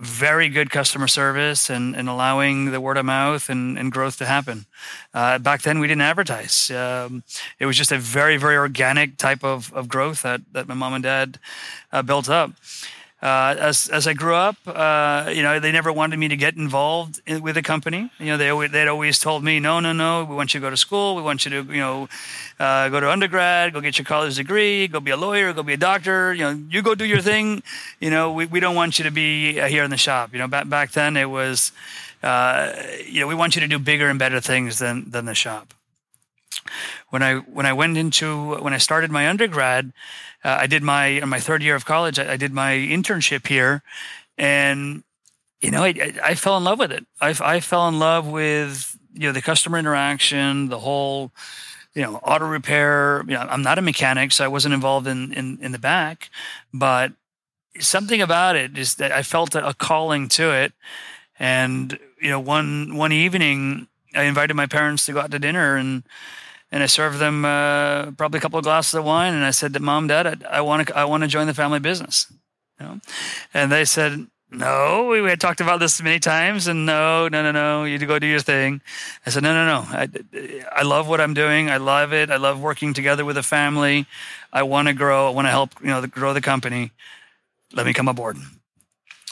very 0.00 0.48
good 0.48 0.68
customer 0.68 1.06
service 1.06 1.70
and, 1.70 1.94
and 1.94 2.08
allowing 2.08 2.72
the 2.72 2.80
word 2.80 2.96
of 2.96 3.04
mouth 3.04 3.48
and, 3.48 3.78
and 3.78 3.92
growth 3.92 4.18
to 4.18 4.26
happen. 4.26 4.66
Uh, 5.14 5.38
back 5.38 5.62
then, 5.62 5.78
we 5.78 5.86
didn't 5.86 6.02
advertise. 6.02 6.72
Um, 6.72 7.22
it 7.60 7.66
was 7.66 7.76
just 7.76 7.92
a 7.92 7.98
very, 7.98 8.36
very 8.36 8.56
organic 8.56 9.16
type 9.16 9.44
of, 9.44 9.72
of 9.72 9.88
growth 9.88 10.22
that, 10.22 10.40
that 10.54 10.66
my 10.66 10.74
mom 10.74 10.94
and 10.94 11.04
dad 11.04 11.38
uh, 11.92 12.02
built 12.02 12.28
up 12.28 12.50
uh, 13.22 13.54
as 13.56 13.88
as 13.88 14.08
I 14.08 14.14
grew 14.14 14.34
up, 14.34 14.56
uh, 14.66 15.30
you 15.32 15.42
know, 15.42 15.60
they 15.60 15.70
never 15.70 15.92
wanted 15.92 16.18
me 16.18 16.26
to 16.26 16.36
get 16.36 16.56
involved 16.56 17.20
in, 17.24 17.40
with 17.40 17.54
the 17.54 17.62
company. 17.62 18.10
You 18.18 18.26
know, 18.26 18.36
they 18.36 18.68
they'd 18.68 18.88
always 18.88 19.20
told 19.20 19.44
me, 19.44 19.60
no, 19.60 19.78
no, 19.78 19.92
no, 19.92 20.24
we 20.24 20.34
want 20.34 20.54
you 20.54 20.60
to 20.60 20.66
go 20.66 20.70
to 20.70 20.76
school. 20.76 21.14
We 21.14 21.22
want 21.22 21.44
you 21.44 21.50
to, 21.52 21.72
you 21.72 21.80
know, 21.80 22.08
uh, 22.58 22.88
go 22.88 22.98
to 22.98 23.08
undergrad, 23.08 23.74
go 23.74 23.80
get 23.80 23.96
your 23.96 24.04
college 24.04 24.36
degree, 24.36 24.88
go 24.88 24.98
be 24.98 25.12
a 25.12 25.16
lawyer, 25.16 25.52
go 25.52 25.62
be 25.62 25.74
a 25.74 25.76
doctor. 25.76 26.34
You 26.34 26.42
know, 26.42 26.64
you 26.68 26.82
go 26.82 26.96
do 26.96 27.04
your 27.04 27.20
thing. 27.20 27.62
You 28.00 28.10
know, 28.10 28.32
we, 28.32 28.46
we 28.46 28.58
don't 28.58 28.74
want 28.74 28.98
you 28.98 29.04
to 29.04 29.12
be 29.12 29.60
uh, 29.60 29.68
here 29.68 29.84
in 29.84 29.90
the 29.90 29.96
shop. 29.96 30.32
You 30.32 30.40
know, 30.40 30.48
back 30.48 30.68
back 30.68 30.90
then 30.90 31.16
it 31.16 31.30
was, 31.30 31.70
uh, 32.24 32.72
you 33.06 33.20
know, 33.20 33.28
we 33.28 33.36
want 33.36 33.54
you 33.54 33.60
to 33.60 33.68
do 33.68 33.78
bigger 33.78 34.08
and 34.08 34.18
better 34.18 34.40
things 34.40 34.80
than 34.80 35.08
than 35.10 35.26
the 35.26 35.34
shop. 35.34 35.74
When 37.10 37.22
I 37.22 37.36
when 37.36 37.66
I 37.66 37.72
went 37.72 37.96
into 37.96 38.56
when 38.56 38.72
I 38.72 38.78
started 38.78 39.10
my 39.10 39.28
undergrad 39.28 39.92
uh, 40.44 40.58
I 40.60 40.66
did 40.66 40.82
my 40.82 41.20
my 41.24 41.40
third 41.40 41.62
year 41.62 41.74
of 41.74 41.84
college. 41.84 42.18
I, 42.18 42.32
I, 42.32 42.36
did 42.36 42.52
my 42.52 42.72
internship 42.72 43.46
here, 43.46 43.82
and 44.36 45.04
you 45.60 45.70
know, 45.70 45.84
I, 45.84 46.14
I 46.22 46.34
fell 46.34 46.56
in 46.56 46.64
love 46.64 46.78
with 46.78 46.90
it. 46.90 47.06
I, 47.20 47.34
I 47.40 47.60
fell 47.60 47.88
in 47.88 47.98
love 47.98 48.26
with 48.26 48.96
you 49.12 49.28
know 49.28 49.32
the 49.32 49.42
customer 49.42 49.78
interaction, 49.78 50.68
the 50.68 50.80
whole 50.80 51.30
you 51.94 52.02
know 52.02 52.16
auto 52.16 52.46
repair. 52.46 53.22
You 53.26 53.34
know, 53.34 53.40
I'm 53.40 53.62
not 53.62 53.78
a 53.78 53.82
mechanic, 53.82 54.32
so 54.32 54.44
I 54.44 54.48
wasn't 54.48 54.74
involved 54.74 55.06
in 55.06 55.32
in, 55.32 55.58
in 55.62 55.72
the 55.72 55.78
back, 55.78 56.30
but 56.74 57.12
something 57.78 58.20
about 58.20 58.56
it 58.56 58.76
is 58.76 58.96
that 58.96 59.12
I 59.12 59.22
felt 59.22 59.54
a 59.54 59.74
calling 59.78 60.28
to 60.30 60.50
it. 60.50 60.72
And 61.38 61.98
you 62.20 62.30
know, 62.30 62.40
one 62.40 62.96
one 62.96 63.12
evening, 63.12 63.86
I 64.12 64.24
invited 64.24 64.54
my 64.54 64.66
parents 64.66 65.06
to 65.06 65.12
go 65.12 65.20
out 65.20 65.30
to 65.30 65.38
dinner, 65.38 65.76
and 65.76 66.02
and 66.72 66.82
I 66.82 66.86
served 66.86 67.20
them 67.20 67.44
uh, 67.44 68.10
probably 68.12 68.38
a 68.38 68.40
couple 68.40 68.58
of 68.58 68.64
glasses 68.64 68.94
of 68.94 69.04
wine, 69.04 69.34
and 69.34 69.44
I 69.44 69.52
said 69.52 69.74
to 69.74 69.80
mom, 69.80 70.08
dad, 70.08 70.44
I 70.50 70.62
want 70.62 70.88
to 70.88 70.96
I 70.96 71.04
want 71.04 71.22
to 71.22 71.28
join 71.28 71.46
the 71.46 71.54
family 71.54 71.78
business, 71.78 72.26
you 72.80 72.86
know, 72.86 73.00
and 73.54 73.70
they 73.70 73.84
said. 73.84 74.26
No, 74.54 75.06
we 75.06 75.26
had 75.30 75.40
talked 75.40 75.62
about 75.62 75.80
this 75.80 76.02
many 76.02 76.18
times, 76.18 76.66
and 76.66 76.84
no, 76.84 77.26
no, 77.26 77.42
no, 77.42 77.52
no. 77.52 77.84
You 77.84 77.98
go 77.98 78.18
do 78.18 78.26
your 78.26 78.38
thing. 78.38 78.82
I 79.24 79.30
said, 79.30 79.42
no, 79.42 79.54
no, 79.54 79.64
no. 79.64 79.86
I, 79.88 80.08
I 80.70 80.82
love 80.82 81.08
what 81.08 81.22
I'm 81.22 81.32
doing. 81.32 81.70
I 81.70 81.78
love 81.78 82.12
it. 82.12 82.30
I 82.30 82.36
love 82.36 82.60
working 82.60 82.92
together 82.92 83.24
with 83.24 83.38
a 83.38 83.42
family. 83.42 84.04
I 84.52 84.62
want 84.64 84.88
to 84.88 84.94
grow. 84.94 85.26
I 85.26 85.30
want 85.30 85.46
to 85.46 85.50
help, 85.50 85.80
you 85.80 85.86
know, 85.86 86.06
grow 86.06 86.34
the 86.34 86.42
company. 86.42 86.90
Let 87.72 87.86
me 87.86 87.94
come 87.94 88.08
aboard. 88.08 88.36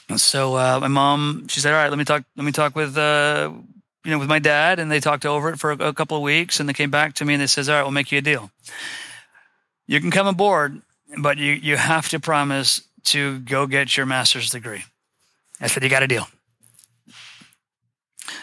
And 0.09 0.19
so 0.19 0.57
uh, 0.57 0.81
my 0.81 0.89
mom, 0.89 1.47
she 1.49 1.61
said, 1.61 1.75
"All 1.75 1.83
right, 1.83 1.91
let 1.91 1.99
me 1.99 2.05
talk. 2.07 2.25
Let 2.37 2.45
me 2.45 2.53
talk 2.53 2.75
with 2.75 2.97
uh, 2.97 3.53
you 4.05 4.11
know, 4.11 4.19
with 4.19 4.29
my 4.29 4.39
dad, 4.39 4.79
and 4.79 4.91
they 4.91 5.01
talked 5.01 5.27
over 5.27 5.51
it 5.51 5.59
for 5.59 5.73
a, 5.73 5.77
a, 5.89 5.93
couple 5.93 6.17
of 6.17 6.23
weeks, 6.23 6.59
and 6.59 6.69
they 6.69 6.73
came 6.73 6.91
back 6.91 7.15
to 7.15 7.25
me 7.25 7.35
and 7.35 7.43
they 7.43 7.47
says, 7.47 7.69
"All 7.69 7.77
right, 7.77 7.83
we'll 7.83 7.91
make 7.91 8.11
you 8.11 8.19
a 8.19 8.23
deal. 8.23 8.51
You 9.87 10.01
can 10.01 10.11
come 10.11 10.27
aboard, 10.27 10.81
but 11.19 11.39
you 11.39 11.53
you 11.53 11.77
have 11.77 12.09
to 12.11 12.21
promise 12.21 12.83
to 13.05 13.41
go 13.41 13.67
get 13.67 13.97
your 13.97 14.07
master's 14.07 14.51
degree. 14.51 14.85
I 15.61 15.67
said, 15.67 15.83
you 15.83 15.89
got 15.89 16.03
a 16.03 16.07
deal. 16.07 16.27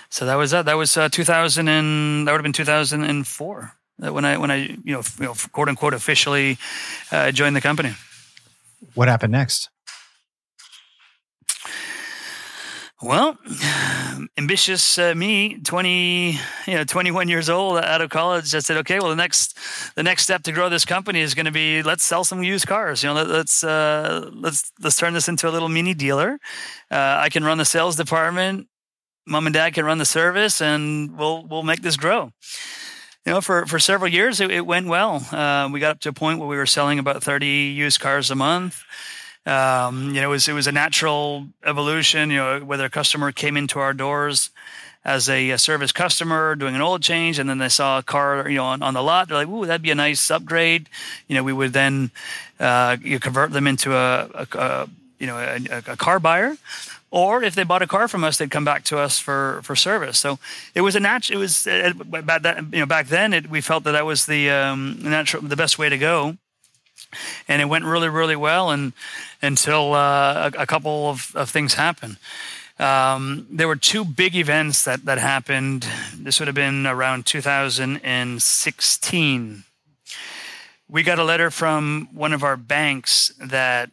So 0.10 0.26
that 0.26 0.36
was 0.36 0.52
that. 0.52 0.66
That 0.66 0.78
was 0.78 0.96
uh, 0.96 1.10
2000 1.10 1.68
and 1.68 2.28
that 2.28 2.32
would 2.32 2.40
have 2.40 2.44
been 2.44 2.54
2004 2.54 3.74
when 3.98 4.26
I 4.26 4.38
when 4.38 4.52
I 4.52 4.56
you 4.56 4.94
know, 4.94 5.02
you 5.20 5.26
know 5.26 5.34
quote 5.52 5.70
unquote 5.70 5.94
officially 5.94 6.58
uh, 7.12 7.32
joined 7.32 7.56
the 7.56 7.62
company. 7.62 7.94
What 8.94 9.08
happened 9.08 9.32
next? 9.32 9.70
Well, 13.00 13.38
ambitious 14.40 14.98
uh, 14.98 15.14
me, 15.16 15.60
twenty, 15.60 16.32
you 16.66 16.74
know, 16.74 16.84
twenty-one 16.84 17.30
years 17.30 17.48
old, 17.48 17.78
out 17.78 18.02
of 18.02 18.10
college. 18.10 18.56
I 18.56 18.60
said, 18.60 18.78
okay, 18.78 19.00
well, 19.00 19.10
the 19.10 19.16
next, 19.16 19.56
the 19.96 20.02
next 20.02 20.24
step 20.24 20.42
to 20.44 20.52
grow 20.52 20.68
this 20.68 20.84
company 20.84 21.22
is 21.22 21.36
going 21.36 21.46
to 21.46 21.52
be 21.52 21.84
let's 21.84 22.04
sell 22.04 22.24
some 22.24 22.42
used 22.42 22.66
cars. 22.66 23.04
You 23.04 23.10
know, 23.10 23.14
let, 23.14 23.30
us 23.30 23.64
uh, 23.64 24.32
let's 24.34 24.72
let's 24.82 24.96
turn 24.96 25.14
this 25.14 25.28
into 25.28 25.48
a 25.48 25.52
little 25.52 25.70
mini 25.70 25.94
dealer. 25.94 26.40
Uh, 26.90 27.18
I 27.20 27.30
can 27.30 27.44
run 27.44 27.60
the 27.60 27.66
sales 27.66 27.98
department. 27.98 28.68
Mom 29.28 29.46
and 29.46 29.54
dad 29.54 29.76
can 29.76 29.86
run 29.86 30.00
the 30.00 30.06
service, 30.06 30.60
and 30.60 31.16
we'll 31.20 31.46
we'll 31.46 31.62
make 31.62 31.84
this 31.84 31.98
grow. 31.98 32.32
You 33.28 33.34
know, 33.34 33.42
for 33.42 33.68
for 33.68 33.78
several 33.78 34.12
years, 34.12 34.40
it, 34.42 34.50
it 34.50 34.66
went 34.66 34.88
well. 34.88 35.24
Uh, 35.32 35.70
we 35.72 35.80
got 35.80 35.92
up 35.92 36.00
to 36.00 36.10
a 36.10 36.14
point 36.14 36.40
where 36.40 36.48
we 36.48 36.58
were 36.58 36.66
selling 36.66 36.98
about 36.98 37.22
thirty 37.22 37.76
used 37.78 38.00
cars 38.00 38.32
a 38.32 38.36
month. 38.36 38.84
Um, 39.48 40.14
you 40.14 40.22
know, 40.22 40.28
it 40.28 40.32
was 40.32 40.48
it 40.50 40.54
was 40.54 40.68
a 40.68 40.74
natural 40.74 41.48
evolution. 41.66 42.30
You 42.30 42.38
know, 42.38 42.60
whether 42.60 42.86
a 42.86 42.90
customer 42.90 43.32
came 43.32 43.56
into 43.56 43.80
our 43.80 43.94
doors 43.94 44.50
as 45.06 45.30
a, 45.30 45.52
a, 45.52 45.58
service 45.58 45.94
customer 45.94 46.54
doing 46.56 46.76
an 46.76 46.82
oil 46.82 47.00
change, 47.00 47.40
and 47.40 47.50
then 47.50 47.58
they 47.58 47.70
saw 47.70 48.00
a 48.00 48.04
car, 48.04 48.50
you 48.50 48.58
know, 48.58 48.66
on, 48.66 48.82
on 48.84 48.94
the 48.94 49.02
lot. 49.02 49.30
They're 49.30 49.38
like, 49.38 49.48
"Ooh, 49.48 49.66
that'd 49.66 49.82
be 49.82 49.92
a 49.92 49.96
nice 49.96 50.30
upgrade." 50.30 50.90
You 51.30 51.36
know, 51.36 51.44
we 51.44 51.54
would 51.54 51.72
then 51.72 52.12
uh, 52.60 52.98
you 53.02 53.22
convert 53.22 53.52
them 53.52 53.68
into 53.68 53.96
a, 53.96 54.30
a, 54.34 54.48
a 54.58 54.90
you 55.18 55.28
know 55.28 55.38
a, 55.38 55.78
a, 55.94 55.96
car 55.96 56.20
buyer, 56.20 56.58
or 57.10 57.42
if 57.42 57.56
they 57.56 57.64
bought 57.64 57.82
a 57.82 57.88
car 57.88 58.10
from 58.10 58.26
us, 58.26 58.38
they'd 58.38 58.52
come 58.52 58.66
back 58.66 58.84
to 58.86 58.98
us 58.98 59.18
for 59.18 59.62
for 59.64 59.78
service. 59.78 60.20
So 60.20 60.40
it 60.76 60.82
was 60.82 60.98
a 60.98 61.00
natural. 61.00 61.40
It 61.40 61.42
was 61.42 61.66
uh, 61.66 61.94
back 62.22 62.42
that 62.42 62.58
you 62.74 62.80
know 62.80 62.86
back 62.86 63.08
then 63.08 63.34
it, 63.34 63.50
we 63.50 63.62
felt 63.62 63.86
that 63.86 63.94
that 63.94 64.06
was 64.06 64.26
the 64.26 64.50
um, 64.50 65.00
natural 65.02 65.42
the 65.42 65.56
best 65.56 65.80
way 65.80 65.88
to 65.88 65.98
go 65.98 66.38
and 67.48 67.62
it 67.62 67.66
went 67.66 67.86
really, 67.86 68.10
really 68.10 68.36
well. 68.36 68.72
And 68.72 68.94
until 69.42 69.94
uh, 69.94 70.52
a, 70.54 70.62
a, 70.62 70.66
couple 70.66 71.10
of, 71.10 71.32
of 71.36 71.50
things 71.50 71.76
happened. 71.76 72.18
Um, 72.80 73.48
there 73.50 73.68
were 73.68 73.76
two 73.76 74.06
big 74.06 74.36
events 74.36 74.84
that 74.84 75.06
that 75.06 75.18
happened. 75.18 75.88
This 76.16 76.40
would 76.40 76.48
have 76.48 76.56
been 76.56 76.86
around 76.86 77.26
2016. 77.26 79.64
We 80.90 81.04
got 81.04 81.20
a 81.20 81.24
letter 81.24 81.52
from 81.52 82.08
one 82.14 82.32
of 82.34 82.44
our 82.44 82.56
banks 82.56 83.34
that 83.40 83.90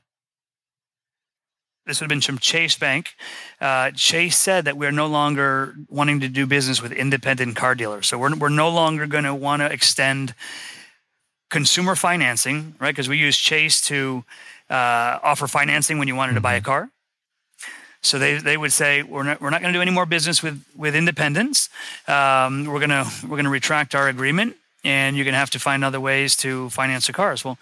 this 1.86 2.00
would 2.00 2.04
have 2.04 2.10
been 2.10 2.20
from 2.20 2.38
Chase 2.38 2.76
Bank. 2.76 3.14
Uh, 3.60 3.90
Chase 3.90 4.38
said 4.38 4.66
that 4.66 4.76
we're 4.76 4.92
no 4.92 5.06
longer 5.06 5.74
wanting 5.88 6.20
to 6.20 6.28
do 6.28 6.46
business 6.46 6.80
with 6.80 6.92
independent 6.92 7.56
car 7.56 7.74
dealers. 7.74 8.06
So 8.06 8.18
we're, 8.18 8.36
we're 8.36 8.48
no 8.48 8.70
longer 8.70 9.06
going 9.06 9.24
to 9.24 9.34
want 9.34 9.60
to 9.60 9.70
extend 9.70 10.34
consumer 11.54 11.94
financing, 11.94 12.74
right? 12.80 12.90
Because 12.90 13.08
we 13.08 13.16
use 13.16 13.38
Chase 13.38 13.80
to 13.82 14.24
uh, 14.68 15.20
offer 15.22 15.46
financing 15.46 16.00
when 16.00 16.08
you 16.08 16.16
wanted 16.16 16.34
to 16.34 16.40
buy 16.40 16.54
a 16.54 16.58
mm-hmm. 16.58 16.64
car. 16.64 16.90
So 18.02 18.18
they, 18.18 18.38
they 18.38 18.56
would 18.56 18.72
say 18.72 19.04
we're 19.04 19.22
not 19.22 19.40
we're 19.40 19.50
not 19.50 19.60
going 19.62 19.72
to 19.72 19.78
do 19.78 19.80
any 19.80 19.92
more 19.92 20.04
business 20.04 20.42
with 20.42 20.56
with 20.76 20.96
independents. 20.96 21.70
Um, 22.08 22.66
we're 22.66 22.80
gonna 22.80 23.06
we're 23.28 23.36
gonna 23.36 23.56
retract 23.60 23.94
our 23.94 24.08
agreement, 24.08 24.56
and 24.82 25.16
you're 25.16 25.24
gonna 25.24 25.44
have 25.44 25.50
to 25.50 25.60
find 25.60 25.84
other 25.84 26.00
ways 26.00 26.36
to 26.38 26.68
finance 26.70 27.06
the 27.06 27.12
cars. 27.12 27.44
Well, 27.44 27.56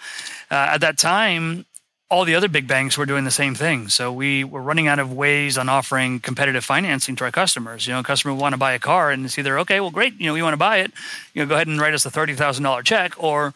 uh, 0.50 0.74
at 0.74 0.80
that 0.80 0.96
time, 0.96 1.66
all 2.12 2.26
the 2.26 2.34
other 2.34 2.46
big 2.46 2.68
banks 2.68 2.98
were 2.98 3.06
doing 3.06 3.24
the 3.24 3.30
same 3.30 3.54
thing. 3.54 3.88
So 3.88 4.12
we 4.12 4.44
were 4.44 4.60
running 4.60 4.86
out 4.86 4.98
of 4.98 5.10
ways 5.10 5.56
on 5.56 5.70
offering 5.70 6.20
competitive 6.20 6.62
financing 6.62 7.16
to 7.16 7.24
our 7.24 7.30
customers. 7.30 7.86
You 7.86 7.94
know, 7.94 8.00
a 8.00 8.02
customer 8.02 8.34
want 8.34 8.52
to 8.52 8.58
buy 8.58 8.72
a 8.72 8.78
car 8.78 9.10
and 9.10 9.24
it's 9.24 9.38
either, 9.38 9.58
okay, 9.60 9.80
well, 9.80 9.90
great, 9.90 10.20
you 10.20 10.26
know, 10.26 10.34
we 10.34 10.42
want 10.42 10.52
to 10.52 10.58
buy 10.58 10.80
it, 10.80 10.92
you 11.32 11.40
know, 11.40 11.48
go 11.48 11.54
ahead 11.54 11.68
and 11.68 11.80
write 11.80 11.94
us 11.94 12.04
a 12.04 12.10
$30,000 12.10 12.84
check 12.84 13.14
or, 13.16 13.54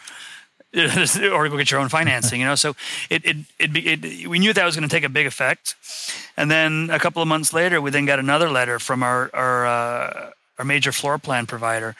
or 0.74 1.48
go 1.50 1.56
get 1.58 1.70
your 1.70 1.80
own 1.80 1.90
financing, 1.90 2.40
you 2.40 2.46
know? 2.46 2.54
So 2.54 2.74
it, 3.10 3.26
it, 3.26 3.36
it, 3.58 3.76
it 3.76 4.26
we 4.26 4.38
knew 4.38 4.54
that 4.54 4.64
was 4.64 4.74
going 4.74 4.88
to 4.88 4.94
take 4.94 5.04
a 5.04 5.10
big 5.10 5.26
effect. 5.26 5.74
And 6.38 6.50
then 6.50 6.88
a 6.90 6.98
couple 6.98 7.20
of 7.20 7.28
months 7.28 7.52
later, 7.52 7.82
we 7.82 7.90
then 7.90 8.06
got 8.06 8.18
another 8.18 8.48
letter 8.48 8.78
from 8.78 9.02
our, 9.02 9.28
our, 9.34 9.66
uh, 9.66 10.30
our 10.58 10.64
major 10.64 10.92
floor 10.92 11.18
plan 11.18 11.44
provider. 11.44 11.94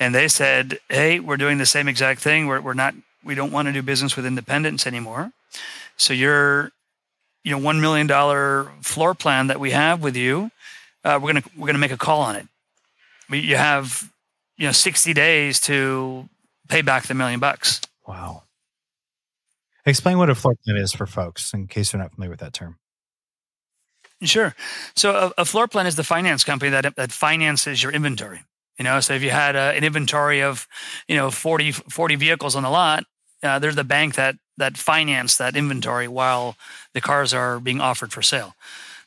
And 0.00 0.12
they 0.12 0.26
said, 0.26 0.80
hey, 0.88 1.20
we're 1.20 1.36
doing 1.36 1.58
the 1.58 1.66
same 1.66 1.86
exact 1.86 2.20
thing. 2.20 2.48
We're, 2.48 2.60
we're 2.60 2.74
not, 2.74 2.96
we 3.22 3.36
don't 3.36 3.52
want 3.52 3.68
to 3.68 3.72
do 3.72 3.80
business 3.80 4.16
with 4.16 4.26
independents 4.26 4.88
anymore. 4.88 5.30
So 5.96 6.12
your, 6.12 6.70
you 7.42 7.50
know, 7.50 7.58
one 7.58 7.80
million 7.80 8.06
dollar 8.06 8.70
floor 8.82 9.14
plan 9.14 9.48
that 9.48 9.60
we 9.60 9.70
have 9.70 10.02
with 10.02 10.16
you, 10.16 10.50
uh, 11.04 11.18
we're 11.22 11.32
gonna 11.32 11.44
we're 11.56 11.66
gonna 11.66 11.78
make 11.78 11.92
a 11.92 11.96
call 11.96 12.20
on 12.22 12.36
it. 12.36 12.46
You 13.30 13.56
have, 13.56 14.10
you 14.56 14.66
know, 14.66 14.72
sixty 14.72 15.12
days 15.12 15.60
to 15.62 16.28
pay 16.68 16.82
back 16.82 17.06
the 17.06 17.14
million 17.14 17.40
bucks. 17.40 17.80
Wow. 18.06 18.44
Explain 19.86 20.18
what 20.18 20.30
a 20.30 20.34
floor 20.34 20.54
plan 20.64 20.76
is 20.76 20.92
for 20.92 21.06
folks 21.06 21.52
in 21.52 21.66
case 21.66 21.92
they're 21.92 22.00
not 22.00 22.12
familiar 22.12 22.30
with 22.30 22.40
that 22.40 22.54
term. 22.54 22.78
Sure. 24.22 24.54
So 24.96 25.32
a, 25.36 25.42
a 25.42 25.44
floor 25.44 25.68
plan 25.68 25.86
is 25.86 25.96
the 25.96 26.04
finance 26.04 26.44
company 26.44 26.70
that 26.70 26.96
that 26.96 27.12
finances 27.12 27.82
your 27.82 27.92
inventory. 27.92 28.42
You 28.78 28.84
know, 28.84 28.98
so 29.00 29.14
if 29.14 29.22
you 29.22 29.30
had 29.30 29.54
a, 29.54 29.76
an 29.76 29.84
inventory 29.84 30.42
of, 30.42 30.66
you 31.06 31.14
know, 31.14 31.30
40, 31.30 31.72
40 31.72 32.16
vehicles 32.16 32.56
on 32.56 32.64
the 32.64 32.70
lot, 32.70 33.04
uh, 33.44 33.58
there's 33.58 33.76
the 33.76 33.84
bank 33.84 34.14
that 34.14 34.36
that 34.56 34.76
finance 34.76 35.36
that 35.36 35.56
inventory 35.56 36.08
while 36.08 36.56
the 36.92 37.00
cars 37.00 37.34
are 37.34 37.58
being 37.60 37.80
offered 37.80 38.12
for 38.12 38.22
sale. 38.22 38.54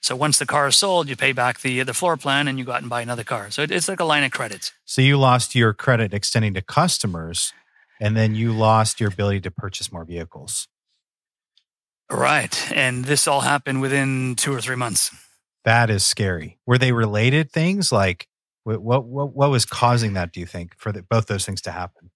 So 0.02 0.16
once 0.16 0.40
the 0.40 0.46
car 0.46 0.68
is 0.68 0.76
sold, 0.76 1.10
you 1.10 1.16
pay 1.16 1.32
back 1.32 1.62
the 1.62 1.84
the 1.84 1.94
floor 1.94 2.18
plan 2.18 2.48
and 2.48 2.60
you 2.60 2.66
go 2.66 2.74
out 2.74 2.82
and 2.82 2.90
buy 2.90 3.02
another 3.02 3.24
car. 3.24 3.50
So 3.50 3.64
it, 3.64 3.72
it's 3.72 3.88
like 3.88 4.00
a 4.00 4.06
line 4.06 4.24
of 4.24 4.32
credits. 4.32 4.72
So 4.86 5.02
you 5.02 5.18
lost 5.18 5.56
your 5.56 5.74
credit 5.74 6.14
extending 6.14 6.54
to 6.54 6.62
customers, 6.62 7.54
and 8.00 8.16
then 8.16 8.36
you 8.36 8.54
lost 8.54 9.00
your 9.00 9.10
ability 9.10 9.42
to 9.42 9.52
purchase 9.52 9.92
more 9.92 10.06
vehicles. 10.06 10.68
Right, 12.10 12.72
and 12.72 13.04
this 13.06 13.28
all 13.28 13.42
happened 13.42 13.82
within 13.82 14.36
two 14.36 14.54
or 14.54 14.62
three 14.62 14.78
months. 14.78 15.12
That 15.66 15.90
is 15.90 16.06
scary. 16.06 16.58
Were 16.66 16.78
they 16.78 16.94
related 16.94 17.52
things? 17.52 17.92
Like 17.92 18.28
what 18.64 19.06
what 19.06 19.34
what 19.34 19.50
was 19.50 19.66
causing 19.66 20.14
that? 20.14 20.32
Do 20.32 20.40
you 20.40 20.46
think 20.46 20.76
for 20.78 20.92
the, 20.92 21.02
both 21.02 21.28
those 21.28 21.46
things 21.46 21.62
to 21.62 21.72
happen? 21.72 22.12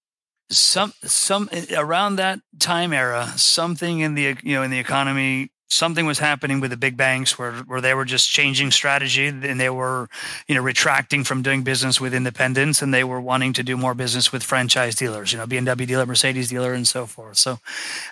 Some 0.56 0.92
some 1.02 1.48
around 1.76 2.16
that 2.16 2.40
time 2.58 2.92
era, 2.92 3.32
something 3.36 4.00
in 4.00 4.14
the 4.14 4.36
you 4.42 4.54
know 4.54 4.62
in 4.62 4.70
the 4.70 4.78
economy, 4.78 5.50
something 5.68 6.06
was 6.06 6.18
happening 6.18 6.60
with 6.60 6.70
the 6.70 6.76
big 6.76 6.96
banks 6.96 7.38
where 7.38 7.52
where 7.52 7.80
they 7.80 7.94
were 7.94 8.04
just 8.04 8.30
changing 8.30 8.70
strategy 8.70 9.26
and 9.26 9.58
they 9.60 9.70
were 9.70 10.08
you 10.46 10.54
know 10.54 10.62
retracting 10.62 11.24
from 11.24 11.42
doing 11.42 11.62
business 11.62 12.00
with 12.00 12.14
independents 12.14 12.82
and 12.82 12.92
they 12.92 13.04
were 13.04 13.20
wanting 13.20 13.52
to 13.52 13.62
do 13.62 13.76
more 13.76 13.94
business 13.94 14.32
with 14.32 14.42
franchise 14.42 14.94
dealers, 14.94 15.32
you 15.32 15.38
know 15.38 15.46
BMW 15.46 15.86
dealer, 15.86 16.06
Mercedes 16.06 16.50
dealer, 16.50 16.72
and 16.72 16.86
so 16.86 17.06
forth. 17.06 17.38
So 17.38 17.58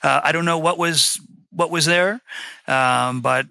uh, 0.02 0.20
I 0.25 0.32
don't 0.32 0.44
know 0.44 0.59
what 0.59 0.78
was 0.78 1.20
what 1.52 1.70
was 1.70 1.85
there, 1.85 2.20
um, 2.66 3.20
but 3.20 3.47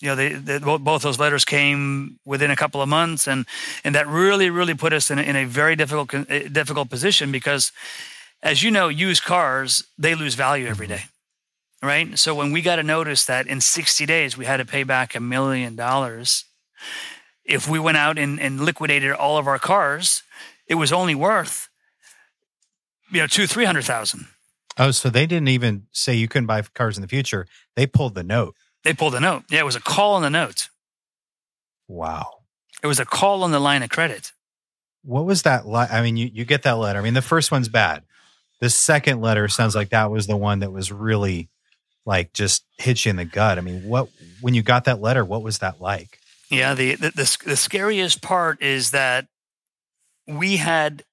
you 0.00 0.08
know, 0.08 0.16
they, 0.16 0.32
they, 0.34 0.58
both 0.58 1.02
those 1.02 1.18
letters 1.18 1.44
came 1.44 2.18
within 2.24 2.50
a 2.50 2.56
couple 2.56 2.82
of 2.82 2.88
months, 2.88 3.26
and 3.26 3.46
and 3.82 3.94
that 3.94 4.06
really, 4.06 4.50
really 4.50 4.74
put 4.74 4.92
us 4.92 5.10
in 5.10 5.18
a, 5.18 5.22
in 5.22 5.36
a 5.36 5.46
very 5.46 5.74
difficult 5.74 6.10
difficult 6.52 6.90
position 6.90 7.32
because 7.32 7.72
as 8.46 8.62
you 8.62 8.70
know, 8.70 8.86
used 8.86 9.24
cars, 9.24 9.82
they 9.98 10.14
lose 10.14 10.36
value 10.36 10.68
every 10.68 10.86
mm-hmm. 10.86 11.06
Right. 11.82 12.16
So 12.18 12.34
when 12.34 12.52
we 12.52 12.62
got 12.62 12.78
a 12.78 12.82
notice 12.82 13.24
that 13.26 13.46
in 13.46 13.60
60 13.60 14.06
days 14.06 14.36
we 14.36 14.44
had 14.44 14.58
to 14.58 14.64
pay 14.64 14.84
back 14.84 15.14
a 15.14 15.20
million 15.20 15.74
dollars, 15.76 16.44
if 17.44 17.68
we 17.68 17.78
went 17.78 17.96
out 17.96 18.18
and, 18.18 18.40
and 18.40 18.60
liquidated 18.60 19.12
all 19.12 19.36
of 19.36 19.46
our 19.46 19.58
cars, 19.58 20.22
it 20.68 20.76
was 20.76 20.92
only 20.92 21.14
worth, 21.14 21.68
you 23.10 23.20
know, 23.20 23.26
two, 23.26 23.46
300,000. 23.46 24.26
Oh, 24.78 24.90
so 24.90 25.10
they 25.10 25.26
didn't 25.26 25.48
even 25.48 25.86
say 25.92 26.14
you 26.14 26.28
couldn't 26.28 26.46
buy 26.46 26.62
cars 26.62 26.96
in 26.96 27.02
the 27.02 27.08
future. 27.08 27.46
They 27.74 27.86
pulled 27.86 28.14
the 28.14 28.24
note. 28.24 28.54
They 28.84 28.94
pulled 28.94 29.14
the 29.14 29.20
note. 29.20 29.44
Yeah, 29.50 29.60
it 29.60 29.64
was 29.64 29.76
a 29.76 29.80
call 29.80 30.14
on 30.14 30.22
the 30.22 30.30
note. 30.30 30.68
Wow. 31.88 32.42
It 32.82 32.86
was 32.86 33.00
a 33.00 33.04
call 33.04 33.42
on 33.42 33.50
the 33.50 33.60
line 33.60 33.82
of 33.82 33.90
credit. 33.90 34.32
What 35.02 35.24
was 35.24 35.42
that 35.42 35.66
like? 35.66 35.92
I 35.92 36.00
mean, 36.02 36.16
you, 36.16 36.30
you 36.32 36.44
get 36.44 36.62
that 36.62 36.78
letter. 36.78 36.98
I 36.98 37.02
mean, 37.02 37.14
the 37.14 37.22
first 37.22 37.50
one's 37.50 37.68
bad. 37.68 38.02
The 38.60 38.70
second 38.70 39.20
letter 39.20 39.48
sounds 39.48 39.74
like 39.74 39.90
that 39.90 40.10
was 40.10 40.26
the 40.26 40.36
one 40.36 40.60
that 40.60 40.72
was 40.72 40.90
really 40.90 41.48
like 42.06 42.32
just 42.32 42.64
hit 42.78 43.04
you 43.04 43.10
in 43.10 43.16
the 43.16 43.24
gut. 43.24 43.58
I 43.58 43.60
mean, 43.60 43.88
what 43.88 44.08
when 44.40 44.54
you 44.54 44.62
got 44.62 44.84
that 44.84 45.00
letter, 45.00 45.24
what 45.24 45.42
was 45.42 45.58
that 45.58 45.80
like? 45.80 46.18
Yeah, 46.50 46.74
the 46.74 46.94
the, 46.94 47.10
the, 47.10 47.38
the 47.44 47.56
scariest 47.56 48.22
part 48.22 48.62
is 48.62 48.92
that 48.92 49.26
we 50.26 50.56
had 50.56 51.04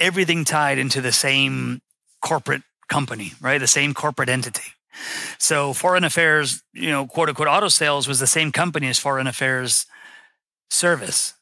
everything 0.00 0.44
tied 0.44 0.78
into 0.78 1.00
the 1.00 1.12
same 1.12 1.82
corporate 2.22 2.62
company, 2.88 3.32
right? 3.40 3.58
The 3.58 3.66
same 3.66 3.94
corporate 3.94 4.28
entity. 4.28 4.72
So 5.38 5.72
foreign 5.72 6.04
affairs, 6.04 6.62
you 6.72 6.90
know, 6.90 7.06
quote 7.06 7.28
unquote 7.28 7.48
auto 7.48 7.68
sales 7.68 8.08
was 8.08 8.20
the 8.20 8.26
same 8.26 8.50
company 8.52 8.88
as 8.88 8.98
foreign 8.98 9.26
affairs 9.26 9.86
service. 10.70 11.34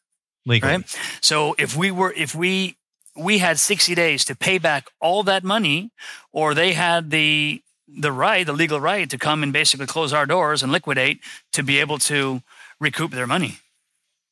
Legally. 0.45 0.73
Right. 0.73 0.99
So 1.21 1.55
if 1.59 1.77
we 1.77 1.91
were 1.91 2.13
if 2.17 2.35
we 2.35 2.77
we 3.17 3.39
had 3.39 3.59
60 3.59 3.95
days 3.95 4.25
to 4.27 4.35
pay 4.35 4.59
back 4.59 4.89
all 5.01 5.23
that 5.25 5.45
money, 5.45 5.91
or 6.33 6.55
they 6.55 6.73
had 6.73 7.11
the 7.11 7.63
the 7.89 8.13
right, 8.13 8.45
the 8.45 8.53
legal 8.53 8.81
right 8.81 9.09
to 9.09 9.17
come 9.17 9.43
and 9.43 9.53
basically 9.53 9.87
close 9.87 10.13
our 10.13 10.27
doors 10.27 10.63
and 10.63 10.73
liquidate 10.73 11.21
to 11.53 11.63
be 11.63 11.79
able 11.79 11.99
to 11.99 12.43
recoup 12.81 13.13
their 13.13 13.29
money. 13.29 13.59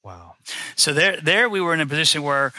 Wow. 0.03 0.35
So 0.77 0.93
there, 0.93 1.19
there 1.21 1.49
we 1.49 1.61
were 1.61 1.73
in 1.73 1.81
a 1.81 1.87
position 1.87 2.23
where, 2.23 2.53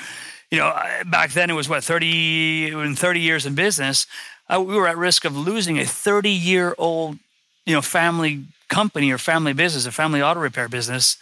you 0.49 0.57
know, 0.57 0.73
back 1.05 1.31
then 1.31 1.49
it 1.49 1.53
was 1.53 1.69
what 1.69 1.83
thirty 1.83 2.69
in 2.69 2.95
thirty 2.95 3.19
years 3.19 3.45
in 3.45 3.55
business, 3.55 4.07
uh, 4.49 4.61
we 4.61 4.75
were 4.75 4.87
at 4.87 4.97
risk 4.97 5.25
of 5.25 5.35
losing 5.35 5.77
a 5.79 5.85
thirty-year-old, 5.85 7.17
you 7.65 7.75
know, 7.75 7.81
family 7.81 8.45
company 8.69 9.11
or 9.11 9.17
family 9.17 9.53
business, 9.53 9.85
a 9.85 9.91
family 9.91 10.21
auto 10.21 10.39
repair 10.39 10.67
business, 10.69 11.17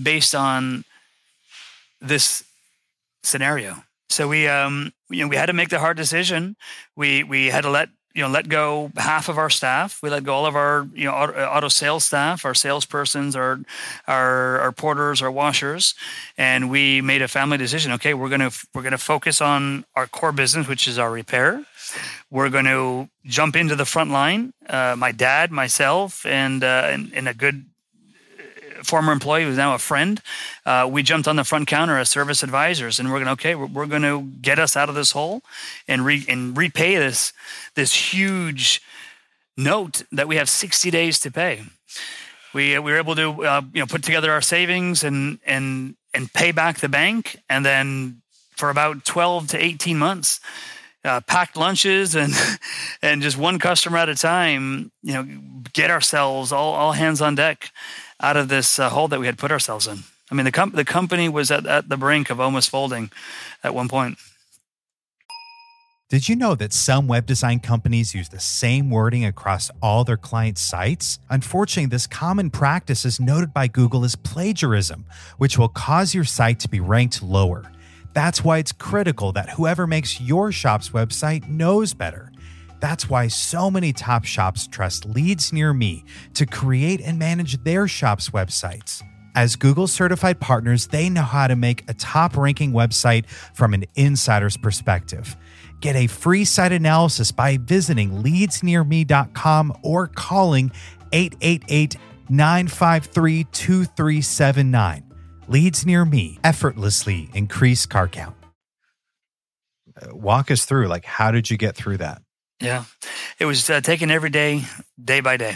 based 0.00 0.34
on 0.34 0.84
this 2.00 2.44
scenario. 3.22 3.84
So 4.10 4.28
we, 4.28 4.48
um, 4.48 4.92
you 5.10 5.24
know, 5.24 5.28
we 5.28 5.36
had 5.36 5.46
to 5.46 5.52
make 5.52 5.68
the 5.68 5.78
hard 5.78 5.96
decision. 5.96 6.56
We 6.96 7.22
we 7.22 7.46
had 7.46 7.62
to 7.62 7.70
let 7.70 7.90
you 8.14 8.22
know 8.22 8.28
let 8.28 8.48
go 8.48 8.90
half 8.96 9.28
of 9.28 9.38
our 9.38 9.50
staff. 9.50 10.00
We 10.02 10.10
let 10.10 10.24
go 10.24 10.34
all 10.34 10.46
of 10.46 10.56
our 10.56 10.88
you 10.94 11.04
know 11.04 11.12
auto, 11.12 11.32
uh, 11.34 11.46
auto 11.46 11.68
sales 11.68 12.04
staff, 12.04 12.44
our 12.44 12.54
salespersons, 12.54 13.36
our, 13.36 13.60
our 14.06 14.60
our 14.60 14.72
porters, 14.72 15.22
our 15.22 15.30
washers, 15.30 15.94
and 16.36 16.70
we 16.70 17.00
made 17.00 17.22
a 17.22 17.28
family 17.28 17.58
decision. 17.58 17.92
Okay, 17.92 18.14
we're 18.14 18.30
gonna 18.30 18.50
we're 18.74 18.82
gonna 18.82 18.98
focus 18.98 19.40
on 19.40 19.84
our 19.94 20.06
core 20.06 20.32
business, 20.32 20.66
which 20.68 20.88
is 20.88 20.98
our 20.98 21.10
repair. 21.10 21.64
We're 22.30 22.50
going 22.50 22.66
to 22.66 23.08
jump 23.24 23.56
into 23.56 23.74
the 23.74 23.86
front 23.86 24.10
line. 24.10 24.52
Uh, 24.68 24.94
my 24.98 25.12
dad, 25.12 25.50
myself, 25.50 26.26
and, 26.26 26.62
uh, 26.62 26.88
and 26.88 27.10
and 27.14 27.28
a 27.28 27.34
good 27.34 27.64
former 28.88 29.12
employee 29.12 29.44
who's 29.44 29.56
now 29.56 29.74
a 29.74 29.78
friend, 29.78 30.20
uh, 30.66 30.88
we 30.90 31.02
jumped 31.02 31.28
on 31.28 31.36
the 31.36 31.44
front 31.44 31.68
counter 31.68 31.98
as 31.98 32.08
service 32.08 32.42
advisors, 32.42 32.98
and 32.98 33.10
we're 33.10 33.18
going 33.18 33.28
okay, 33.28 33.54
we're, 33.54 33.66
we're 33.66 33.86
going 33.86 34.02
to 34.02 34.22
get 34.40 34.58
us 34.58 34.76
out 34.76 34.88
of 34.88 34.94
this 34.94 35.12
hole 35.12 35.42
and 35.86 36.04
re, 36.04 36.24
and 36.28 36.56
repay 36.56 36.96
this 36.96 37.32
this 37.74 38.12
huge 38.12 38.82
note 39.56 40.04
that 40.12 40.28
we 40.28 40.36
have 40.36 40.48
60 40.48 40.90
days 40.90 41.18
to 41.20 41.30
pay. 41.30 41.62
We, 42.54 42.78
we 42.78 42.92
were 42.92 42.98
able 42.98 43.14
to 43.16 43.44
uh, 43.44 43.62
you 43.72 43.80
know 43.80 43.86
put 43.86 44.02
together 44.02 44.32
our 44.32 44.40
savings 44.40 45.04
and 45.04 45.38
and 45.44 45.96
and 46.14 46.32
pay 46.32 46.52
back 46.52 46.78
the 46.78 46.88
bank, 46.88 47.36
and 47.50 47.64
then 47.64 48.22
for 48.56 48.70
about 48.70 49.04
12 49.04 49.48
to 49.48 49.64
18 49.64 49.98
months. 49.98 50.40
Uh, 51.04 51.20
packed 51.20 51.56
lunches 51.56 52.16
and 52.16 52.34
and 53.02 53.22
just 53.22 53.38
one 53.38 53.60
customer 53.60 53.96
at 53.98 54.08
a 54.08 54.16
time, 54.16 54.90
you 55.00 55.12
know, 55.14 55.24
get 55.72 55.92
ourselves 55.92 56.50
all, 56.50 56.74
all 56.74 56.90
hands 56.90 57.22
on 57.22 57.36
deck 57.36 57.70
out 58.20 58.36
of 58.36 58.48
this 58.48 58.78
uh, 58.78 58.88
hole 58.90 59.08
that 59.08 59.20
we 59.20 59.26
had 59.26 59.38
put 59.38 59.50
ourselves 59.52 59.86
in. 59.86 59.98
I 60.30 60.34
mean, 60.34 60.44
the, 60.44 60.52
com- 60.52 60.72
the 60.72 60.84
company 60.84 61.28
was 61.28 61.50
at, 61.50 61.66
at 61.66 61.88
the 61.88 61.96
brink 61.96 62.30
of 62.30 62.40
almost 62.40 62.70
folding 62.70 63.10
at 63.64 63.74
one 63.74 63.88
point. 63.88 64.18
Did 66.10 66.26
you 66.26 66.36
know 66.36 66.54
that 66.54 66.72
some 66.72 67.06
web 67.06 67.26
design 67.26 67.60
companies 67.60 68.14
use 68.14 68.30
the 68.30 68.40
same 68.40 68.88
wording 68.88 69.26
across 69.26 69.70
all 69.82 70.04
their 70.04 70.16
client 70.16 70.56
sites? 70.56 71.18
Unfortunately, 71.28 71.84
this 71.84 72.06
common 72.06 72.48
practice 72.48 73.04
is 73.04 73.20
noted 73.20 73.52
by 73.52 73.68
Google 73.68 74.04
as 74.06 74.16
plagiarism, 74.16 75.04
which 75.36 75.58
will 75.58 75.68
cause 75.68 76.14
your 76.14 76.24
site 76.24 76.60
to 76.60 76.68
be 76.68 76.80
ranked 76.80 77.22
lower. 77.22 77.70
That's 78.14 78.42
why 78.42 78.56
it's 78.56 78.72
critical 78.72 79.32
that 79.32 79.50
whoever 79.50 79.86
makes 79.86 80.18
your 80.18 80.50
shop's 80.50 80.88
website 80.90 81.46
knows 81.46 81.92
better. 81.92 82.32
That's 82.80 83.08
why 83.08 83.28
so 83.28 83.70
many 83.70 83.92
top 83.92 84.24
shops 84.24 84.66
trust 84.66 85.06
Leads 85.06 85.52
Near 85.52 85.72
Me 85.72 86.04
to 86.34 86.46
create 86.46 87.00
and 87.00 87.18
manage 87.18 87.62
their 87.64 87.88
shop's 87.88 88.30
websites. 88.30 89.02
As 89.34 89.56
Google 89.56 89.86
certified 89.86 90.40
partners, 90.40 90.88
they 90.88 91.08
know 91.08 91.22
how 91.22 91.46
to 91.46 91.56
make 91.56 91.88
a 91.88 91.94
top 91.94 92.36
ranking 92.36 92.72
website 92.72 93.26
from 93.54 93.74
an 93.74 93.84
insider's 93.94 94.56
perspective. 94.56 95.36
Get 95.80 95.94
a 95.94 96.08
free 96.08 96.44
site 96.44 96.72
analysis 96.72 97.30
by 97.30 97.56
visiting 97.58 98.22
leadsnearme.com 98.22 99.72
or 99.82 100.08
calling 100.08 100.72
888 101.12 101.96
953 102.28 103.44
2379. 103.44 105.04
Leads 105.46 105.86
Near 105.86 106.04
Me 106.04 106.38
effortlessly 106.42 107.30
increase 107.32 107.86
car 107.86 108.08
count. 108.08 108.34
Walk 110.10 110.50
us 110.50 110.64
through, 110.64 110.88
like, 110.88 111.04
how 111.04 111.30
did 111.30 111.50
you 111.50 111.56
get 111.56 111.74
through 111.76 111.98
that? 111.98 112.22
Yeah. 112.60 112.84
It 113.38 113.44
was 113.44 113.68
uh, 113.70 113.80
taken 113.80 114.10
every 114.10 114.30
day, 114.30 114.64
day 115.02 115.20
by 115.20 115.36
day. 115.36 115.54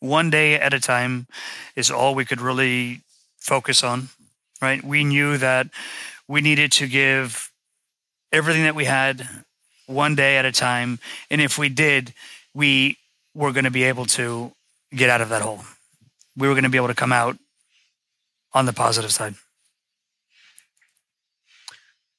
One 0.00 0.30
day 0.30 0.54
at 0.54 0.74
a 0.74 0.80
time 0.80 1.26
is 1.74 1.90
all 1.90 2.14
we 2.14 2.24
could 2.24 2.40
really 2.40 3.00
focus 3.38 3.82
on, 3.82 4.08
right? 4.60 4.82
We 4.84 5.04
knew 5.04 5.38
that 5.38 5.68
we 6.28 6.40
needed 6.40 6.72
to 6.72 6.86
give 6.86 7.50
everything 8.30 8.64
that 8.64 8.74
we 8.74 8.84
had 8.84 9.26
one 9.86 10.14
day 10.14 10.36
at 10.36 10.44
a 10.44 10.52
time. 10.52 10.98
And 11.30 11.40
if 11.40 11.58
we 11.58 11.68
did, 11.68 12.12
we 12.54 12.98
were 13.34 13.52
going 13.52 13.64
to 13.64 13.70
be 13.70 13.84
able 13.84 14.04
to 14.06 14.52
get 14.94 15.10
out 15.10 15.20
of 15.20 15.30
that 15.30 15.42
hole. 15.42 15.62
We 16.36 16.46
were 16.46 16.54
going 16.54 16.64
to 16.64 16.70
be 16.70 16.76
able 16.76 16.88
to 16.88 16.94
come 16.94 17.12
out 17.12 17.36
on 18.52 18.66
the 18.66 18.72
positive 18.72 19.12
side. 19.12 19.34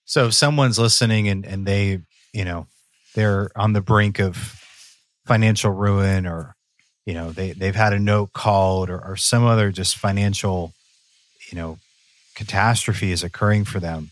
So 0.06 0.26
if 0.28 0.34
someone's 0.34 0.80
listening 0.80 1.28
and, 1.28 1.45
and 1.45 1.65
they, 1.65 2.02
you 2.34 2.43
know, 2.43 2.67
they're 3.19 3.51
on 3.53 3.73
the 3.73 3.82
brink 3.82 4.19
of 4.19 4.36
financial 5.25 5.71
ruin 5.71 6.25
or 6.25 6.55
you 7.05 7.13
know 7.13 7.32
they 7.32 7.51
they've 7.51 7.75
had 7.75 7.91
a 7.91 7.99
note 7.99 8.32
called 8.32 8.89
or, 8.89 8.99
or 9.03 9.17
some 9.17 9.43
other 9.43 9.71
just 9.71 9.97
financial 9.97 10.73
you 11.51 11.58
know 11.58 11.77
catastrophe 12.36 13.12
is 13.12 13.23
occurring 13.23 13.65
for 13.65 13.79
them. 13.82 14.12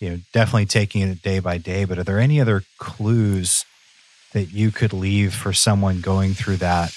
You 0.00 0.10
know 0.10 0.18
definitely 0.34 0.66
taking 0.66 1.02
it 1.02 1.22
day 1.22 1.38
by 1.38 1.56
day 1.56 1.84
but 1.84 1.98
are 1.98 2.04
there 2.04 2.20
any 2.20 2.40
other 2.40 2.62
clues 2.78 3.64
that 4.34 4.52
you 4.52 4.70
could 4.70 4.92
leave 4.92 5.34
for 5.34 5.52
someone 5.52 6.00
going 6.00 6.34
through 6.34 6.56
that 6.56 6.94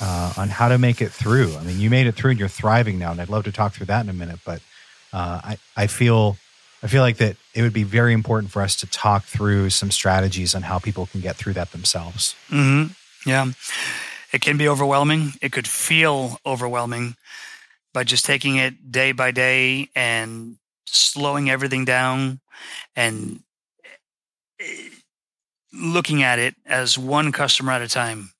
uh, 0.00 0.34
on 0.36 0.48
how 0.48 0.68
to 0.68 0.78
make 0.78 1.02
it 1.02 1.10
through? 1.10 1.56
I 1.56 1.64
mean 1.64 1.80
you 1.80 1.90
made 1.90 2.06
it 2.06 2.14
through 2.14 2.32
and 2.32 2.40
you're 2.40 2.48
thriving 2.48 3.00
now 3.00 3.10
and 3.10 3.20
i'd 3.20 3.28
love 3.28 3.44
to 3.44 3.52
talk 3.52 3.72
through 3.72 3.86
that 3.86 4.04
in 4.04 4.10
a 4.10 4.12
minute 4.12 4.38
but 4.44 4.60
uh, 5.12 5.40
I, 5.44 5.56
I 5.76 5.86
feel 5.86 6.36
I 6.84 6.86
feel 6.86 7.00
like 7.00 7.16
that 7.16 7.36
it 7.54 7.62
would 7.62 7.72
be 7.72 7.82
very 7.82 8.12
important 8.12 8.52
for 8.52 8.60
us 8.60 8.76
to 8.76 8.86
talk 8.86 9.24
through 9.24 9.70
some 9.70 9.90
strategies 9.90 10.54
on 10.54 10.60
how 10.60 10.78
people 10.78 11.06
can 11.06 11.22
get 11.22 11.34
through 11.34 11.54
that 11.54 11.72
themselves. 11.72 12.36
Mm-hmm. 12.50 12.92
Yeah. 13.28 13.52
It 14.34 14.42
can 14.42 14.58
be 14.58 14.68
overwhelming. 14.68 15.32
It 15.40 15.50
could 15.50 15.66
feel 15.66 16.36
overwhelming, 16.44 17.16
but 17.94 18.06
just 18.06 18.26
taking 18.26 18.56
it 18.56 18.92
day 18.92 19.12
by 19.12 19.30
day 19.30 19.88
and 19.96 20.58
slowing 20.84 21.48
everything 21.48 21.86
down 21.86 22.40
and 22.94 23.40
eh, 24.60 24.90
looking 25.72 26.22
at 26.22 26.38
it 26.38 26.54
as 26.66 26.98
one 26.98 27.32
customer 27.32 27.72
at 27.72 27.80
a 27.80 27.88
time, 27.88 28.32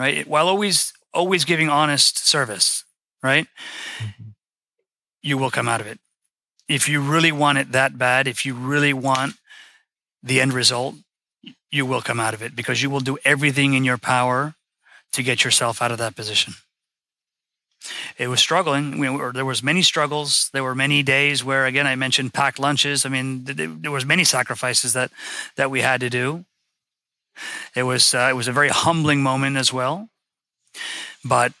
right? 0.00 0.26
While 0.26 0.48
always, 0.48 0.92
always 1.12 1.44
giving 1.44 1.68
honest 1.68 2.26
service, 2.26 2.82
right? 3.22 3.46
Mm-hmm. 3.98 4.30
You 5.22 5.38
will 5.38 5.52
come 5.52 5.68
out 5.68 5.80
of 5.80 5.86
it 5.86 6.00
if 6.68 6.88
you 6.88 7.00
really 7.00 7.32
want 7.32 7.58
it 7.58 7.72
that 7.72 7.98
bad, 7.98 8.26
if 8.26 8.46
you 8.46 8.54
really 8.54 8.92
want 8.92 9.34
the 10.22 10.40
end 10.40 10.52
result, 10.52 10.94
you 11.70 11.84
will 11.84 12.00
come 12.00 12.20
out 12.20 12.34
of 12.34 12.42
it 12.42 12.56
because 12.56 12.82
you 12.82 12.88
will 12.88 13.00
do 13.00 13.18
everything 13.24 13.74
in 13.74 13.84
your 13.84 13.98
power 13.98 14.54
to 15.12 15.22
get 15.22 15.44
yourself 15.44 15.82
out 15.82 15.92
of 15.92 15.98
that 15.98 16.16
position. 16.16 16.54
It 18.16 18.28
was 18.28 18.40
struggling. 18.40 18.98
We 18.98 19.10
were, 19.10 19.32
there 19.32 19.44
was 19.44 19.62
many 19.62 19.82
struggles. 19.82 20.48
There 20.52 20.62
were 20.62 20.74
many 20.74 21.02
days 21.02 21.44
where, 21.44 21.66
again, 21.66 21.86
I 21.86 21.96
mentioned 21.96 22.32
packed 22.32 22.58
lunches. 22.58 23.04
I 23.04 23.10
mean, 23.10 23.44
there 23.44 23.90
was 23.90 24.06
many 24.06 24.24
sacrifices 24.24 24.94
that 24.94 25.10
that 25.56 25.70
we 25.70 25.82
had 25.82 26.00
to 26.00 26.08
do. 26.08 26.46
It 27.76 27.82
was 27.82 28.14
uh, 28.14 28.28
it 28.30 28.36
was 28.36 28.48
a 28.48 28.52
very 28.52 28.70
humbling 28.70 29.22
moment 29.22 29.58
as 29.58 29.70
well. 29.70 30.08
But 31.24 31.52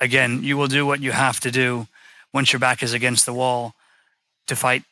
again, 0.00 0.42
you 0.42 0.56
will 0.56 0.66
do 0.66 0.84
what 0.84 1.00
you 1.00 1.12
have 1.12 1.38
to 1.40 1.50
do 1.50 1.86
once 2.32 2.52
your 2.52 2.60
back 2.60 2.82
is 2.82 2.92
against 2.92 3.24
the 3.24 3.32
wall 3.32 3.74
to 4.48 4.56
fight 4.56 4.82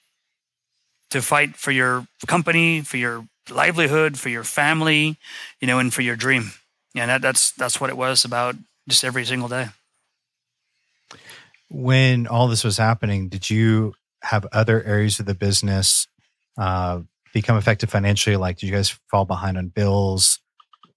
to 1.11 1.23
fight 1.23 1.57
for 1.57 1.71
your 1.71 2.07
company, 2.27 2.81
for 2.81 2.97
your 2.97 3.27
livelihood, 3.51 4.19
for 4.19 4.29
your 4.29 4.45
family, 4.45 5.17
you 5.61 5.67
know, 5.67 5.79
and 5.79 5.93
for 5.93 6.03
your 6.03 6.17
dream. 6.17 6.53
And 6.95 7.11
that, 7.11 7.23
that's 7.23 7.53
that's 7.53 7.81
what 7.81 7.91
it 7.91 7.97
was 7.97 8.25
about 8.25 8.57
just 8.89 9.05
every 9.05 9.25
single 9.25 9.49
day. 9.49 9.69
When 11.69 12.27
all 12.27 12.49
this 12.49 12.65
was 12.65 12.79
happening, 12.79 13.29
did 13.29 13.51
you 13.51 13.95
have 14.23 14.47
other 14.53 14.83
areas 14.83 15.21
of 15.21 15.27
the 15.27 15.35
business 15.35 16.07
uh, 16.57 17.01
become 17.33 17.57
affected 17.57 17.91
financially? 17.91 18.37
Like, 18.37 18.59
did 18.59 18.67
you 18.67 18.73
guys 18.73 18.97
fall 19.11 19.25
behind 19.25 19.59
on 19.59 19.69
bills? 19.69 20.41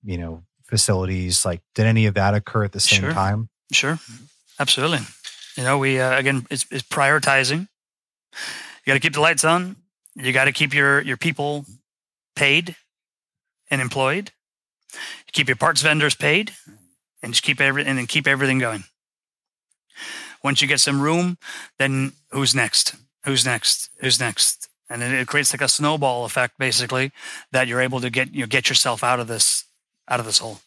You 0.03 0.17
know, 0.17 0.43
facilities. 0.67 1.43
Like, 1.43 1.61
did 1.75 1.85
any 1.85 2.05
of 2.05 2.13
that 2.13 2.33
occur 2.33 2.63
at 2.63 2.71
the 2.71 2.79
same 2.79 3.01
sure. 3.01 3.13
time? 3.13 3.49
Sure, 3.71 3.99
absolutely. 4.59 4.99
You 5.57 5.63
know, 5.63 5.77
we 5.77 5.99
uh, 5.99 6.17
again, 6.17 6.45
it's, 6.49 6.65
it's 6.71 6.83
prioritizing 6.83 7.67
you 8.33 8.91
got 8.91 8.93
to 8.93 8.99
keep 8.99 9.13
the 9.13 9.21
lights 9.21 9.45
on. 9.45 9.75
You 10.15 10.33
got 10.33 10.45
to 10.45 10.51
keep 10.51 10.73
your, 10.73 11.01
your 11.01 11.17
people 11.17 11.65
paid 12.35 12.75
and 13.69 13.81
employed. 13.81 14.31
Keep 15.31 15.47
your 15.47 15.55
parts 15.55 15.81
vendors 15.81 16.15
paid 16.15 16.51
and 17.21 17.33
just 17.33 17.43
keep 17.43 17.61
everything 17.61 17.97
and 17.97 18.07
keep 18.07 18.27
everything 18.27 18.59
going. 18.59 18.83
Once 20.43 20.61
you 20.61 20.67
get 20.67 20.79
some 20.79 21.01
room, 21.01 21.37
then 21.77 22.13
who's 22.31 22.55
next? 22.55 22.95
Who's 23.25 23.45
next? 23.45 23.89
Who's 23.99 24.19
next? 24.19 24.69
And 24.89 25.03
it, 25.03 25.11
it 25.11 25.27
creates 25.27 25.53
like 25.53 25.61
a 25.61 25.67
snowball 25.67 26.25
effect, 26.25 26.57
basically, 26.57 27.11
that 27.51 27.67
you're 27.67 27.81
able 27.81 27.99
to 27.99 28.09
get 28.09 28.33
you 28.33 28.41
know, 28.41 28.47
get 28.47 28.69
yourself 28.69 29.03
out 29.03 29.19
of 29.19 29.27
this 29.27 29.65
out 30.07 30.19
of 30.19 30.25
this 30.25 30.39
hole. 30.39 30.61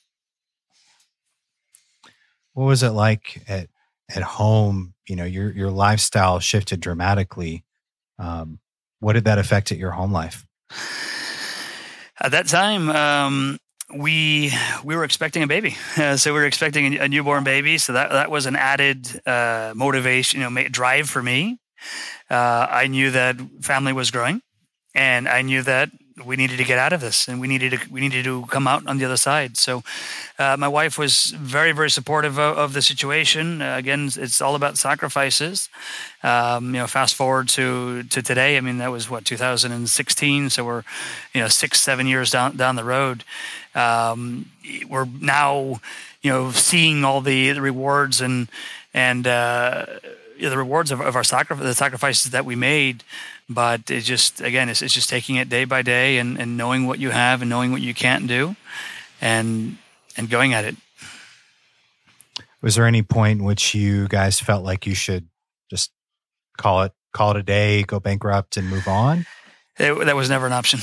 What 2.53 2.67
was 2.67 2.83
it 2.83 2.91
like 2.91 3.43
at 3.49 3.69
at 4.15 4.23
home? 4.23 4.92
You 5.13 5.17
know, 5.17 5.27
your 5.27 5.53
your 5.53 5.71
lifestyle 5.71 6.41
shifted 6.41 6.81
dramatically. 6.81 7.65
Um, 8.19 8.61
what 9.01 9.13
did 9.13 9.27
that 9.27 9.37
affect 9.37 9.71
at 9.71 9.77
your 9.77 9.91
home 9.91 10.11
life? 10.11 10.47
At 12.19 12.31
that 12.31 12.47
time, 12.47 12.89
um, 12.89 13.59
we 13.95 14.55
we 14.83 14.97
were 14.97 15.05
expecting 15.05 15.43
a 15.43 15.47
baby, 15.47 15.77
uh, 15.99 16.17
so 16.17 16.33
we 16.33 16.41
were 16.41 16.47
expecting 16.47 16.95
a, 16.95 17.01
a, 17.01 17.09
newborn 17.09 17.45
baby. 17.45 17.77
So 17.77 17.93
that 17.93 18.09
that 18.13 18.31
was 18.31 18.47
an 18.47 18.57
added 18.57 19.21
uh, 19.27 19.75
motivation, 19.77 20.41
you 20.41 20.49
know, 20.49 20.69
drive 20.69 21.11
for 21.11 21.23
me. 21.23 21.59
Uh, 22.31 22.67
I 22.71 22.87
knew 22.87 23.11
that 23.11 23.37
family 23.61 23.93
was 23.93 24.11
growing, 24.11 24.41
and 24.95 25.29
I 25.29 25.43
knew 25.43 25.61
that 25.61 25.91
we 26.25 26.37
needed 26.37 26.59
to 26.59 26.65
get 26.65 26.79
out 26.79 26.93
of 26.93 27.01
this 27.01 27.29
and 27.29 27.41
we 27.41 27.49
needed 27.49 27.73
to 27.73 27.91
we 27.91 28.01
needed 28.01 28.25
to 28.25 28.45
come 28.47 28.67
out 28.67 28.87
on 28.87 28.99
the 28.99 29.05
other 29.05 29.17
side. 29.17 29.57
So 29.57 29.83
uh, 30.39 30.57
my 30.59 30.69
wife 30.69 30.99
was 30.99 31.33
very 31.37 31.73
very 31.73 31.91
supportive 31.91 32.39
of, 32.39 32.59
of 32.59 32.73
the 32.73 32.83
situation. 32.83 33.63
Uh, 33.63 33.77
again 33.77 34.11
it's 34.17 34.41
all 34.41 34.55
about 34.55 34.79
sacrifices. 34.79 35.69
Um, 36.23 36.75
you 36.75 36.81
know 36.81 36.87
fast 36.87 37.15
forward 37.15 37.49
to 37.51 38.05
to 38.05 38.23
today 38.23 38.57
i 38.57 38.61
mean 38.61 38.79
that 38.79 38.93
was 38.93 39.11
what 39.11 39.25
2016 39.25 40.51
so 40.51 40.65
we're 40.65 40.85
you 41.35 41.41
know 41.41 41.49
six 41.49 41.81
seven 41.81 42.07
years 42.07 42.31
down 42.31 42.57
down 42.57 42.77
the 42.77 42.85
road. 42.85 43.25
Um, 43.75 44.51
we're 44.89 45.07
now 45.21 45.81
you 46.23 46.31
know 46.31 46.51
seeing 46.51 47.05
all 47.05 47.21
the, 47.21 47.53
the 47.53 47.61
rewards 47.61 48.21
and 48.21 48.49
and 48.95 49.27
uh, 49.27 49.87
the 50.51 50.59
rewards 50.59 50.91
of, 50.91 51.01
of 51.01 51.17
our 51.17 51.25
sacrifice 51.25 51.65
the 51.65 51.75
sacrifices 51.75 52.31
that 52.33 52.45
we 52.45 52.57
made 52.57 53.05
but 53.49 53.91
it's 53.91 54.07
just 54.07 54.41
again 54.41 54.69
it's, 54.69 54.83
it's 54.83 54.95
just 54.95 55.09
taking 55.09 55.37
it 55.37 55.49
day 55.49 55.65
by 55.65 55.83
day 55.83 56.19
and, 56.19 56.39
and 56.39 56.57
knowing 56.57 56.87
what 56.87 56.99
you 56.99 57.11
have 57.11 57.43
and 57.43 57.49
knowing 57.49 57.73
what 57.73 57.81
you 57.81 57.95
can't 57.95 58.27
do 58.27 58.57
and 59.21 59.79
and 60.17 60.29
going 60.29 60.53
at 60.53 60.65
it. 60.65 60.77
Was 62.61 62.75
there 62.75 62.87
any 62.87 63.03
point 63.03 63.41
in 63.41 63.45
which 63.45 63.75
you 63.75 64.07
guys 64.09 64.39
felt 64.39 64.65
like 64.65 64.87
you 64.87 64.95
should 64.95 65.29
just 65.71 65.91
call 66.59 66.83
it 66.83 66.93
call 67.13 67.31
it 67.31 67.37
a 67.39 67.43
day 67.43 67.83
go 67.83 67.99
bankrupt 67.99 68.57
and 68.57 68.69
move 68.69 68.87
on? 68.87 69.27
It, 69.79 70.05
that 70.05 70.17
was 70.17 70.29
never 70.29 70.47
an 70.47 70.53
option. 70.53 70.81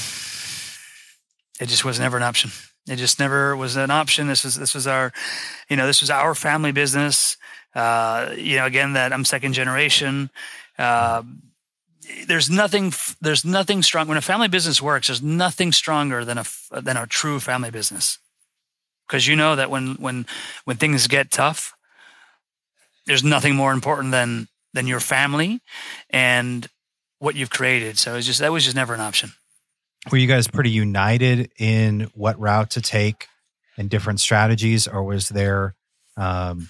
It 1.59 1.67
just 1.67 1.85
was 1.85 1.99
never 1.99 2.17
an 2.17 2.23
option. 2.23 2.51
It 2.87 2.95
just 2.95 3.19
never 3.19 3.55
was 3.55 3.75
an 3.75 3.91
option. 3.91 4.27
This 4.27 4.43
was 4.43 4.55
this 4.55 4.73
was 4.73 4.87
our 4.87 5.11
you 5.69 5.75
know 5.75 5.85
this 5.85 6.01
was 6.01 6.09
our 6.09 6.33
family 6.33 6.71
business 6.71 7.37
uh, 7.75 8.33
you 8.37 8.57
know 8.57 8.65
again 8.65 8.93
that 8.93 9.13
i'm 9.13 9.25
second 9.25 9.53
generation. 9.53 10.29
Uh, 10.77 11.23
there's 12.27 12.49
nothing 12.49 12.93
there's 13.21 13.45
nothing 13.45 13.83
strong 13.83 14.07
when 14.07 14.17
a 14.17 14.21
family 14.21 14.47
business 14.47 14.81
works 14.81 15.07
there's 15.07 15.21
nothing 15.21 15.71
stronger 15.71 16.25
than 16.25 16.37
a 16.37 16.45
than 16.71 16.97
a 16.97 17.05
true 17.05 17.39
family 17.39 17.71
business. 17.71 18.19
Because 19.07 19.27
you 19.27 19.35
know 19.35 19.55
that 19.55 19.69
when 19.69 19.95
when 19.95 20.25
when 20.65 20.77
things 20.77 21.07
get 21.07 21.31
tough 21.31 21.75
there's 23.05 23.23
nothing 23.23 23.55
more 23.55 23.73
important 23.73 24.11
than 24.11 24.47
than 24.73 24.87
your 24.87 24.99
family 24.99 25.61
and 26.09 26.67
what 27.17 27.35
you've 27.35 27.49
created. 27.49 27.97
So 27.97 28.15
it's 28.15 28.27
just 28.27 28.39
that 28.39 28.51
was 28.51 28.63
just 28.63 28.75
never 28.75 28.93
an 28.93 29.01
option. 29.01 29.33
Were 30.11 30.17
you 30.17 30.27
guys 30.27 30.47
pretty 30.47 30.69
united 30.69 31.51
in 31.57 32.09
what 32.13 32.39
route 32.39 32.71
to 32.71 32.81
take 32.81 33.27
and 33.77 33.89
different 33.89 34.19
strategies 34.19 34.87
or 34.87 35.03
was 35.03 35.29
there 35.29 35.75
um 36.17 36.69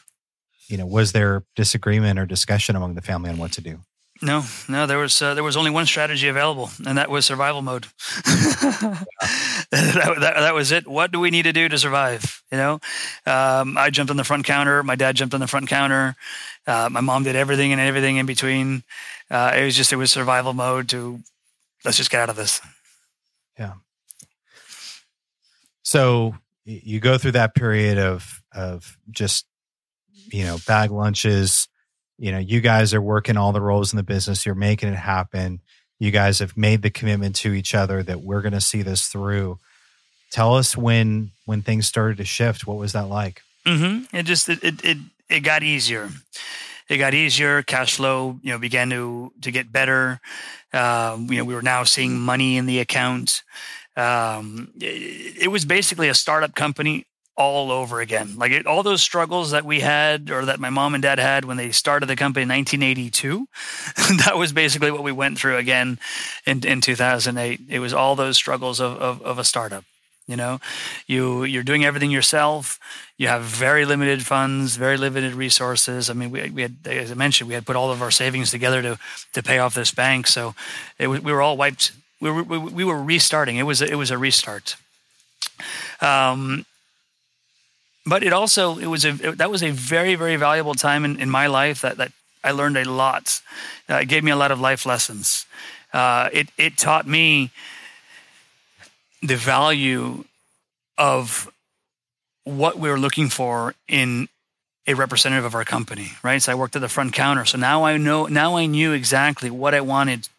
you 0.70 0.78
know 0.78 0.86
was 0.86 1.12
there 1.12 1.44
disagreement 1.56 2.18
or 2.18 2.26
discussion 2.26 2.76
among 2.76 2.96
the 2.96 3.02
family 3.02 3.30
on 3.30 3.38
what 3.38 3.52
to 3.52 3.62
do 3.62 3.80
no, 4.22 4.44
no, 4.68 4.86
there 4.86 4.98
was 4.98 5.22
uh, 5.22 5.34
there 5.34 5.46
was 5.46 5.56
only 5.56 5.72
one 5.72 5.86
strategy 5.86 6.28
available, 6.28 6.70
and 6.86 6.98
that 6.98 7.10
was 7.10 7.26
survival 7.26 7.62
mode. 7.62 7.84
that, 8.26 9.06
that, 9.72 10.20
that, 10.20 10.54
was 10.54 10.74
it. 10.74 10.86
What 10.88 11.12
do 11.12 11.22
we 11.22 11.32
need 11.32 11.44
to 11.44 11.54
do 11.54 11.70
to 11.70 11.78
survive? 11.78 12.44
You 12.52 12.58
know, 12.58 12.74
um, 13.26 13.78
I 13.78 13.90
jumped 13.90 14.12
on 14.12 14.18
the 14.18 14.26
front 14.26 14.46
counter. 14.46 14.84
My 14.84 14.96
dad 14.96 15.16
jumped 15.16 15.34
on 15.34 15.40
the 15.40 15.48
front 15.48 15.70
counter. 15.70 16.18
Uh, 16.68 16.90
my 16.92 17.00
mom 17.00 17.24
did 17.24 17.38
everything 17.38 17.72
and 17.72 17.80
everything 17.80 18.18
in 18.18 18.26
between. 18.26 18.84
Uh, 19.32 19.54
it 19.56 19.64
was 19.64 19.78
just 19.78 19.94
it 19.94 19.96
was 19.96 20.12
survival 20.12 20.54
mode. 20.54 20.90
To 20.90 21.22
let's 21.86 21.96
just 21.96 22.12
get 22.12 22.20
out 22.20 22.30
of 22.30 22.36
this. 22.36 22.60
Yeah. 23.58 23.76
So 25.84 26.36
you 26.66 27.00
go 27.00 27.18
through 27.18 27.32
that 27.32 27.56
period 27.56 27.98
of 27.98 28.42
of 28.54 28.98
just 29.10 29.46
you 30.32 30.44
know 30.44 30.58
bag 30.68 30.92
lunches. 30.92 31.68
You 32.18 32.32
know 32.32 32.40
you 32.40 32.62
guys 32.62 32.94
are 32.94 33.02
working 33.02 33.38
all 33.38 33.52
the 33.52 33.62
roles 33.62 33.94
in 33.94 33.98
the 33.98 34.04
business. 34.04 34.46
You're 34.46 34.56
making 34.56 34.90
it 34.90 34.98
happen. 34.98 35.62
You 36.00 36.12
guys 36.12 36.40
have 36.40 36.56
made 36.56 36.82
the 36.82 36.90
commitment 36.90 37.36
to 37.38 37.54
each 37.54 37.76
other 37.76 38.02
that 38.04 38.22
we're 38.22 38.42
going 38.42 38.54
to 38.54 38.62
see 38.62 38.82
this 38.82 39.08
through. 39.08 39.60
Tell 40.32 40.56
us 40.56 40.78
when 40.78 41.32
when 41.46 41.62
things 41.62 41.88
started 41.88 42.18
to 42.18 42.26
shift 42.26 42.68
what 42.68 42.78
was 42.78 42.94
that 42.94 43.08
like? 43.08 43.42
Mm-hmm. 43.66 44.16
it 44.16 44.24
just 44.24 44.50
it, 44.50 44.64
it 44.64 44.86
it 44.86 44.98
it 45.30 45.40
got 45.42 45.64
easier. 45.64 46.10
It 46.88 46.98
got 46.98 47.14
easier. 47.14 47.62
Cash 47.62 47.96
flow 47.96 48.40
you 48.42 48.52
know 48.52 48.60
began 48.60 48.90
to 48.92 49.32
to 49.42 49.52
get 49.52 49.72
better. 49.72 50.20
Um, 50.74 51.28
you 51.32 51.38
know 51.38 51.46
we 51.46 51.56
were 51.56 51.62
now 51.62 51.84
seeing 51.84 52.20
money 52.20 52.58
in 52.58 52.66
the 52.66 52.80
account. 52.80 53.44
Um, 53.98 54.72
it, 54.80 55.44
it 55.44 55.48
was 55.50 55.66
basically 55.66 56.08
a 56.08 56.14
startup 56.14 56.56
company 56.56 57.06
all 57.40 57.72
over 57.72 58.02
again. 58.02 58.36
Like 58.38 58.52
it, 58.52 58.68
all 58.68 58.84
those 58.84 59.02
struggles 59.02 59.52
that 59.52 59.64
we 59.64 59.80
had 59.80 60.30
or 60.30 60.46
that 60.46 60.60
my 60.60 60.70
mom 60.70 60.94
and 60.94 61.02
dad 61.02 61.20
had 61.20 61.46
when 61.46 61.56
they 61.56 61.72
started 61.72 62.08
the 62.08 62.18
company 62.18 62.44
in 62.44 62.50
1982, 62.50 63.48
that 64.26 64.38
was 64.38 64.52
basically 64.52 64.92
what 64.92 65.04
we 65.04 65.14
went 65.14 65.40
through 65.40 65.56
again 65.56 66.00
in, 66.46 66.68
in 66.68 66.82
2008. 66.82 67.62
It 67.70 67.80
was 67.80 67.94
all 67.94 68.18
those 68.18 68.36
struggles 68.36 68.82
of, 68.82 68.98
of, 68.98 69.22
of 69.22 69.40
a 69.40 69.46
startup. 69.46 69.86
You 70.28 70.36
know, 70.36 70.60
you 71.08 71.44
you're 71.44 71.64
doing 71.64 71.84
everything 71.84 72.12
yourself. 72.12 72.80
You 73.18 73.28
have 73.30 73.42
very 73.42 73.84
limited 73.84 74.24
funds, 74.24 74.76
very 74.76 74.96
limited 74.96 75.34
resources. 75.34 76.08
I 76.08 76.14
mean, 76.14 76.30
we, 76.30 76.52
we 76.52 76.62
had, 76.62 76.76
as 76.86 77.10
I 77.10 77.16
mentioned, 77.16 77.48
we 77.48 77.56
had 77.56 77.66
put 77.66 77.76
all 77.76 77.92
of 77.92 78.04
our 78.04 78.12
savings 78.12 78.52
together 78.52 78.84
to 78.84 79.00
to 79.34 79.42
pay 79.42 79.58
off 79.58 79.74
this 79.74 79.90
bank. 79.90 80.28
So 80.28 80.54
it, 81.00 81.08
we 81.08 81.20
were 81.20 81.42
all 81.42 81.58
wiped. 81.58 81.94
We 82.22 82.30
were 82.30 82.44
we, 82.44 82.60
we 82.60 82.84
were 82.84 83.02
restarting. 83.02 83.56
It 83.56 83.64
was 83.64 83.82
it 83.82 83.98
was 83.98 84.12
a 84.12 84.20
restart. 84.20 84.76
Um, 86.00 86.66
but 88.06 88.24
it 88.24 88.34
also 88.34 88.78
it 88.78 88.88
was 88.88 89.06
a 89.06 89.12
that 89.12 89.50
was 89.50 89.64
a 89.64 89.72
very 89.72 90.16
very 90.16 90.36
valuable 90.36 90.74
time 90.74 91.06
in, 91.06 91.20
in 91.20 91.30
my 91.30 91.48
life 91.48 91.82
that 91.82 91.98
that 91.98 92.12
I 92.44 92.52
learned 92.52 92.78
a 92.78 92.90
lot. 92.90 93.42
Uh, 93.90 93.96
it 93.96 94.08
gave 94.08 94.24
me 94.24 94.32
a 94.32 94.36
lot 94.36 94.52
of 94.52 94.60
life 94.60 94.86
lessons. 94.86 95.46
Uh, 95.94 96.30
it 96.32 96.50
it 96.58 96.78
taught 96.78 97.08
me 97.08 97.52
the 99.22 99.36
value 99.36 100.24
of 100.98 101.52
what 102.44 102.80
we 102.80 102.90
were 102.90 103.00
looking 103.00 103.30
for 103.30 103.76
in 103.88 104.28
a 104.88 104.94
representative 104.94 105.46
of 105.46 105.54
our 105.54 105.66
company, 105.66 106.12
right? 106.24 106.42
So 106.42 106.52
I 106.52 106.56
worked 106.56 106.76
at 106.76 106.82
the 106.82 106.90
front 106.90 107.14
counter. 107.14 107.46
So 107.46 107.58
now 107.58 107.84
I 107.84 107.98
know 107.98 108.26
now 108.26 108.58
I 108.58 108.66
knew 108.66 108.94
exactly 108.94 109.50
what 109.50 109.74
I 109.74 109.82
wanted 109.82 110.30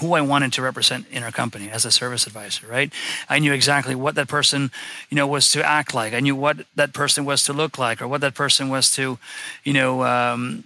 who 0.00 0.14
I 0.14 0.20
wanted 0.20 0.52
to 0.54 0.62
represent 0.62 1.06
in 1.10 1.22
our 1.22 1.30
company 1.30 1.70
as 1.70 1.84
a 1.84 1.90
service 1.90 2.26
advisor, 2.26 2.66
right? 2.66 2.92
I 3.28 3.38
knew 3.38 3.52
exactly 3.52 3.94
what 3.94 4.14
that 4.14 4.28
person, 4.28 4.70
you 5.10 5.16
know, 5.16 5.26
was 5.26 5.50
to 5.52 5.62
act 5.62 5.94
like. 5.94 6.14
I 6.14 6.20
knew 6.20 6.34
what 6.34 6.66
that 6.74 6.92
person 6.92 7.24
was 7.24 7.44
to 7.44 7.52
look 7.52 7.78
like, 7.78 8.00
or 8.00 8.08
what 8.08 8.20
that 8.22 8.34
person 8.34 8.68
was 8.68 8.90
to, 8.92 9.18
you 9.62 9.72
know, 9.72 10.02
um, 10.04 10.64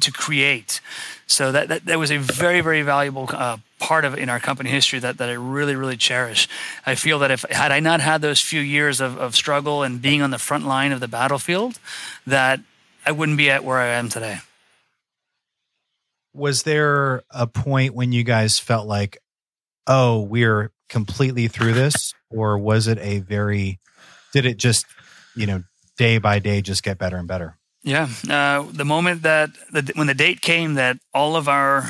to 0.00 0.10
create. 0.10 0.80
So 1.26 1.52
that, 1.52 1.68
that 1.68 1.86
that 1.86 1.98
was 1.98 2.10
a 2.10 2.18
very 2.18 2.60
very 2.60 2.82
valuable 2.82 3.28
uh, 3.32 3.56
part 3.78 4.04
of 4.04 4.18
in 4.18 4.28
our 4.28 4.40
company 4.40 4.70
history 4.70 4.98
that, 4.98 5.16
that 5.18 5.28
I 5.28 5.32
really 5.32 5.74
really 5.74 5.96
cherish. 5.96 6.48
I 6.84 6.94
feel 6.96 7.18
that 7.20 7.30
if 7.30 7.42
had 7.50 7.72
I 7.72 7.80
not 7.80 8.00
had 8.00 8.20
those 8.20 8.40
few 8.40 8.60
years 8.60 9.00
of, 9.00 9.18
of 9.18 9.34
struggle 9.34 9.82
and 9.82 10.02
being 10.02 10.20
on 10.20 10.30
the 10.30 10.38
front 10.38 10.66
line 10.66 10.92
of 10.92 11.00
the 11.00 11.08
battlefield, 11.08 11.78
that 12.26 12.60
I 13.06 13.12
wouldn't 13.12 13.38
be 13.38 13.50
at 13.50 13.64
where 13.64 13.78
I 13.78 13.86
am 13.86 14.08
today 14.08 14.40
was 16.34 16.64
there 16.64 17.22
a 17.30 17.46
point 17.46 17.94
when 17.94 18.12
you 18.12 18.24
guys 18.24 18.58
felt 18.58 18.86
like, 18.86 19.18
oh, 19.86 20.20
we're 20.20 20.72
completely 20.88 21.48
through 21.48 21.72
this? 21.72 22.12
Or 22.28 22.58
was 22.58 22.88
it 22.88 22.98
a 22.98 23.20
very, 23.20 23.78
did 24.32 24.44
it 24.44 24.56
just, 24.56 24.86
you 25.36 25.46
know, 25.46 25.62
day 25.96 26.18
by 26.18 26.40
day 26.40 26.60
just 26.60 26.82
get 26.82 26.98
better 26.98 27.16
and 27.16 27.28
better? 27.28 27.56
Yeah. 27.84 28.08
Uh, 28.28 28.66
the 28.70 28.84
moment 28.84 29.22
that, 29.22 29.50
the, 29.70 29.92
when 29.94 30.08
the 30.08 30.14
date 30.14 30.40
came 30.40 30.74
that 30.74 30.98
all 31.12 31.36
of 31.36 31.48
our, 31.48 31.88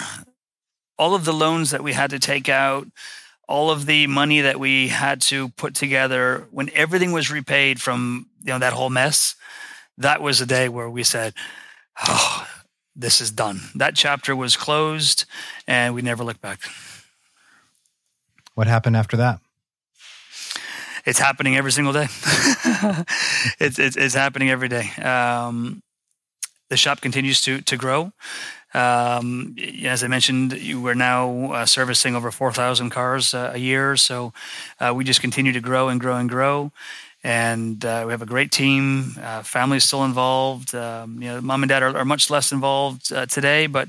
all 0.99 1.15
of 1.15 1.25
the 1.25 1.33
loans 1.33 1.71
that 1.71 1.83
we 1.83 1.93
had 1.93 2.11
to 2.11 2.19
take 2.19 2.49
out, 2.49 2.87
all 3.49 3.71
of 3.71 3.87
the 3.87 4.07
money 4.07 4.41
that 4.41 4.59
we 4.59 4.89
had 4.89 5.21
to 5.21 5.51
put 5.51 5.75
together, 5.75 6.47
when 6.51 6.71
everything 6.75 7.13
was 7.13 7.31
repaid 7.31 7.81
from, 7.81 8.27
you 8.43 8.53
know, 8.53 8.59
that 8.59 8.73
whole 8.73 8.91
mess, 8.91 9.37
that 9.99 10.21
was 10.21 10.39
the 10.39 10.47
day 10.47 10.69
where 10.69 10.91
we 10.91 11.03
said, 11.03 11.35
oh, 12.07 12.44
this 12.97 13.21
is 13.21 13.31
done. 13.31 13.61
That 13.75 13.95
chapter 13.95 14.37
was 14.37 14.57
closed 14.57 15.25
and 15.67 15.95
we 15.95 16.03
never 16.03 16.25
looked 16.25 16.41
back. 16.41 16.61
What 18.55 18.67
happened 18.67 18.97
after 18.97 19.17
that? 19.17 19.41
It's 21.05 21.19
happening 21.19 21.57
every 21.57 21.73
single 21.73 21.93
day. 21.93 22.07
it's, 23.61 23.79
it's, 23.79 23.97
it's, 23.97 24.15
happening 24.15 24.49
every 24.49 24.69
day. 24.69 24.89
Um, 25.03 25.83
the 26.71 26.77
shop 26.79 27.03
continues 27.03 27.43
to, 27.43 27.61
to 27.63 27.77
grow. 27.77 28.13
Um, 28.73 29.55
as 29.85 30.03
I 30.03 30.09
mentioned, 30.09 30.59
we're 30.83 30.95
now 30.95 31.53
uh, 31.53 31.67
servicing 31.67 32.17
over 32.17 32.31
4,000 32.31 32.91
cars 32.91 33.35
uh, 33.35 33.53
a 33.55 33.59
year. 33.59 33.97
So 33.97 34.33
uh, 34.81 34.93
we 34.97 35.05
just 35.05 35.21
continue 35.21 35.53
to 35.53 35.61
grow 35.61 35.89
and 35.89 36.01
grow 36.01 36.17
and 36.17 36.29
grow. 36.29 36.73
And 37.25 37.83
uh, 37.87 38.05
we 38.07 38.13
have 38.13 38.21
a 38.21 38.27
great 38.27 38.53
team. 38.53 39.15
Uh, 39.19 39.43
family 39.43 39.79
is 39.79 39.85
still 39.85 40.05
involved. 40.05 40.75
Um, 40.75 41.23
you 41.23 41.31
know, 41.31 41.41
mom 41.41 41.63
and 41.63 41.71
dad 41.71 41.83
are, 41.83 41.97
are 41.97 42.05
much 42.05 42.29
less 42.29 42.53
involved 42.53 43.11
uh, 43.13 43.25
today, 43.25 43.67
but 43.67 43.89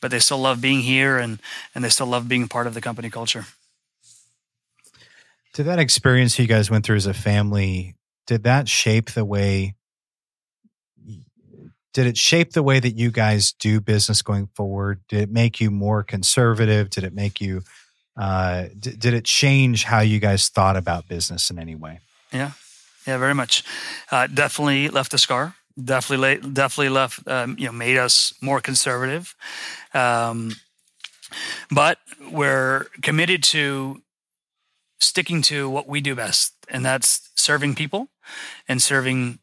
but 0.00 0.10
they 0.10 0.18
still 0.18 0.38
love 0.38 0.60
being 0.60 0.80
here 0.80 1.16
and 1.16 1.40
and 1.74 1.82
they 1.82 1.88
still 1.88 2.06
love 2.06 2.28
being 2.28 2.46
part 2.46 2.66
of 2.66 2.74
the 2.74 2.82
company 2.82 3.08
culture. 3.08 3.46
Did 5.54 5.64
that 5.64 5.78
experience 5.78 6.38
you 6.38 6.46
guys 6.46 6.70
went 6.70 6.84
through 6.84 6.96
as 6.96 7.06
a 7.06 7.14
family? 7.14 7.94
Did 8.26 8.42
that 8.44 8.68
shape 8.68 9.12
the 9.12 9.24
way? 9.24 9.74
Did 11.94 12.06
it 12.06 12.18
shape 12.18 12.52
the 12.52 12.62
way 12.62 12.80
that 12.80 12.98
you 12.98 13.12
guys 13.12 13.52
do 13.52 13.80
business 13.80 14.20
going 14.20 14.48
forward? 14.54 15.00
Did 15.08 15.20
it 15.22 15.30
make 15.30 15.60
you 15.60 15.70
more 15.70 16.02
conservative? 16.02 16.90
Did 16.90 17.04
it 17.04 17.14
make 17.14 17.40
you? 17.40 17.62
Uh, 18.16 18.64
d- 18.78 18.96
did 18.96 19.14
it 19.14 19.24
change 19.24 19.84
how 19.84 20.00
you 20.00 20.18
guys 20.18 20.48
thought 20.48 20.76
about 20.76 21.08
business 21.08 21.50
in 21.50 21.58
any 21.58 21.76
way? 21.76 22.00
Yeah, 22.32 22.50
yeah, 23.06 23.18
very 23.18 23.34
much. 23.34 23.64
Uh, 24.10 24.26
definitely 24.26 24.88
left 24.88 25.14
a 25.14 25.18
scar. 25.18 25.54
Definitely, 25.82 26.50
definitely 26.52 26.90
left. 26.90 27.26
Um, 27.28 27.56
you 27.58 27.66
know, 27.66 27.72
made 27.72 27.96
us 27.96 28.32
more 28.40 28.60
conservative. 28.60 29.34
Um, 29.92 30.54
but 31.70 31.98
we're 32.30 32.86
committed 33.02 33.42
to 33.44 34.00
sticking 35.00 35.42
to 35.42 35.68
what 35.68 35.88
we 35.88 36.00
do 36.00 36.14
best, 36.14 36.54
and 36.68 36.84
that's 36.84 37.30
serving 37.34 37.74
people 37.74 38.08
and 38.68 38.80
serving 38.80 39.40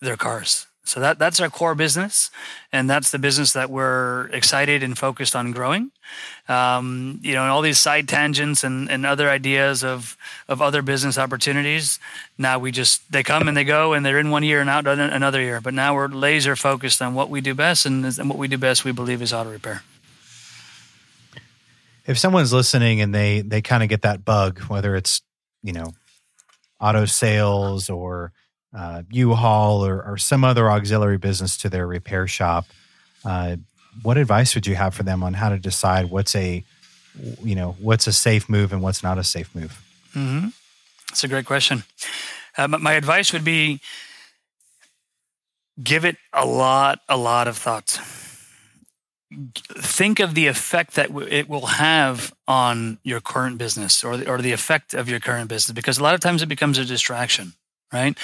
their 0.00 0.16
cars. 0.16 0.66
So 0.90 0.98
that 1.00 1.18
that's 1.18 1.38
our 1.40 1.48
core 1.48 1.76
business, 1.76 2.30
and 2.72 2.90
that's 2.90 3.12
the 3.12 3.18
business 3.18 3.52
that 3.52 3.70
we're 3.70 4.28
excited 4.32 4.82
and 4.82 4.98
focused 4.98 5.36
on 5.36 5.52
growing. 5.52 5.92
Um, 6.48 7.20
you 7.22 7.34
know, 7.34 7.42
and 7.42 7.50
all 7.50 7.62
these 7.62 7.78
side 7.78 8.08
tangents 8.08 8.64
and, 8.64 8.90
and 8.90 9.06
other 9.06 9.30
ideas 9.30 9.84
of 9.84 10.16
of 10.48 10.60
other 10.60 10.82
business 10.82 11.16
opportunities. 11.16 12.00
Now 12.38 12.58
we 12.58 12.72
just 12.72 13.10
they 13.12 13.22
come 13.22 13.46
and 13.46 13.56
they 13.56 13.62
go, 13.62 13.92
and 13.92 14.04
they're 14.04 14.18
in 14.18 14.30
one 14.30 14.42
year 14.42 14.60
and 14.60 14.68
out 14.68 14.86
another 14.86 15.40
year. 15.40 15.60
But 15.60 15.74
now 15.74 15.94
we're 15.94 16.08
laser 16.08 16.56
focused 16.56 17.00
on 17.00 17.14
what 17.14 17.30
we 17.30 17.40
do 17.40 17.54
best, 17.54 17.86
and, 17.86 18.04
and 18.04 18.28
what 18.28 18.38
we 18.38 18.48
do 18.48 18.58
best, 18.58 18.84
we 18.84 18.90
believe, 18.90 19.22
is 19.22 19.32
auto 19.32 19.52
repair 19.52 19.82
if 22.10 22.18
someone's 22.18 22.52
listening 22.52 23.00
and 23.00 23.14
they 23.14 23.40
they 23.40 23.62
kind 23.62 23.84
of 23.84 23.88
get 23.88 24.02
that 24.02 24.24
bug, 24.24 24.58
whether 24.62 24.96
it's 24.96 25.22
you 25.62 25.72
know 25.72 25.92
auto 26.80 27.04
sales 27.04 27.88
or 27.88 28.32
uh, 28.76 29.02
U-Haul 29.10 29.84
or, 29.84 30.02
or 30.02 30.16
some 30.16 30.44
other 30.44 30.70
auxiliary 30.70 31.18
business 31.18 31.56
to 31.58 31.68
their 31.68 31.86
repair 31.86 32.26
shop, 32.26 32.66
uh, 33.24 33.56
what 34.02 34.16
advice 34.16 34.54
would 34.54 34.66
you 34.66 34.76
have 34.76 34.94
for 34.94 35.02
them 35.02 35.22
on 35.22 35.34
how 35.34 35.48
to 35.48 35.58
decide 35.58 36.10
what's 36.10 36.34
a 36.34 36.64
you 37.42 37.56
know 37.56 37.72
what's 37.80 38.06
a 38.06 38.12
safe 38.12 38.48
move 38.48 38.72
and 38.72 38.82
what's 38.82 39.02
not 39.02 39.18
a 39.18 39.24
safe 39.24 39.52
move? 39.54 39.82
Mm-hmm. 40.14 40.48
That's 41.08 41.24
a 41.24 41.28
great 41.28 41.44
question. 41.44 41.82
Uh, 42.56 42.68
my 42.68 42.92
advice 42.92 43.32
would 43.32 43.44
be 43.44 43.80
give 45.82 46.04
it 46.04 46.16
a 46.32 46.46
lot, 46.46 47.00
a 47.08 47.16
lot 47.16 47.48
of 47.48 47.56
thought 47.56 48.00
think 49.32 50.18
of 50.18 50.34
the 50.34 50.48
effect 50.48 50.94
that 50.94 51.10
it 51.30 51.48
will 51.48 51.66
have 51.66 52.34
on 52.48 52.98
your 53.04 53.20
current 53.20 53.58
business 53.58 54.02
or 54.02 54.16
the, 54.16 54.28
or 54.28 54.38
the 54.38 54.52
effect 54.52 54.92
of 54.92 55.08
your 55.08 55.20
current 55.20 55.48
business 55.48 55.72
because 55.72 55.98
a 55.98 56.02
lot 56.02 56.14
of 56.14 56.20
times 56.20 56.42
it 56.42 56.46
becomes 56.46 56.78
a 56.78 56.84
distraction 56.84 57.52
right 57.92 58.16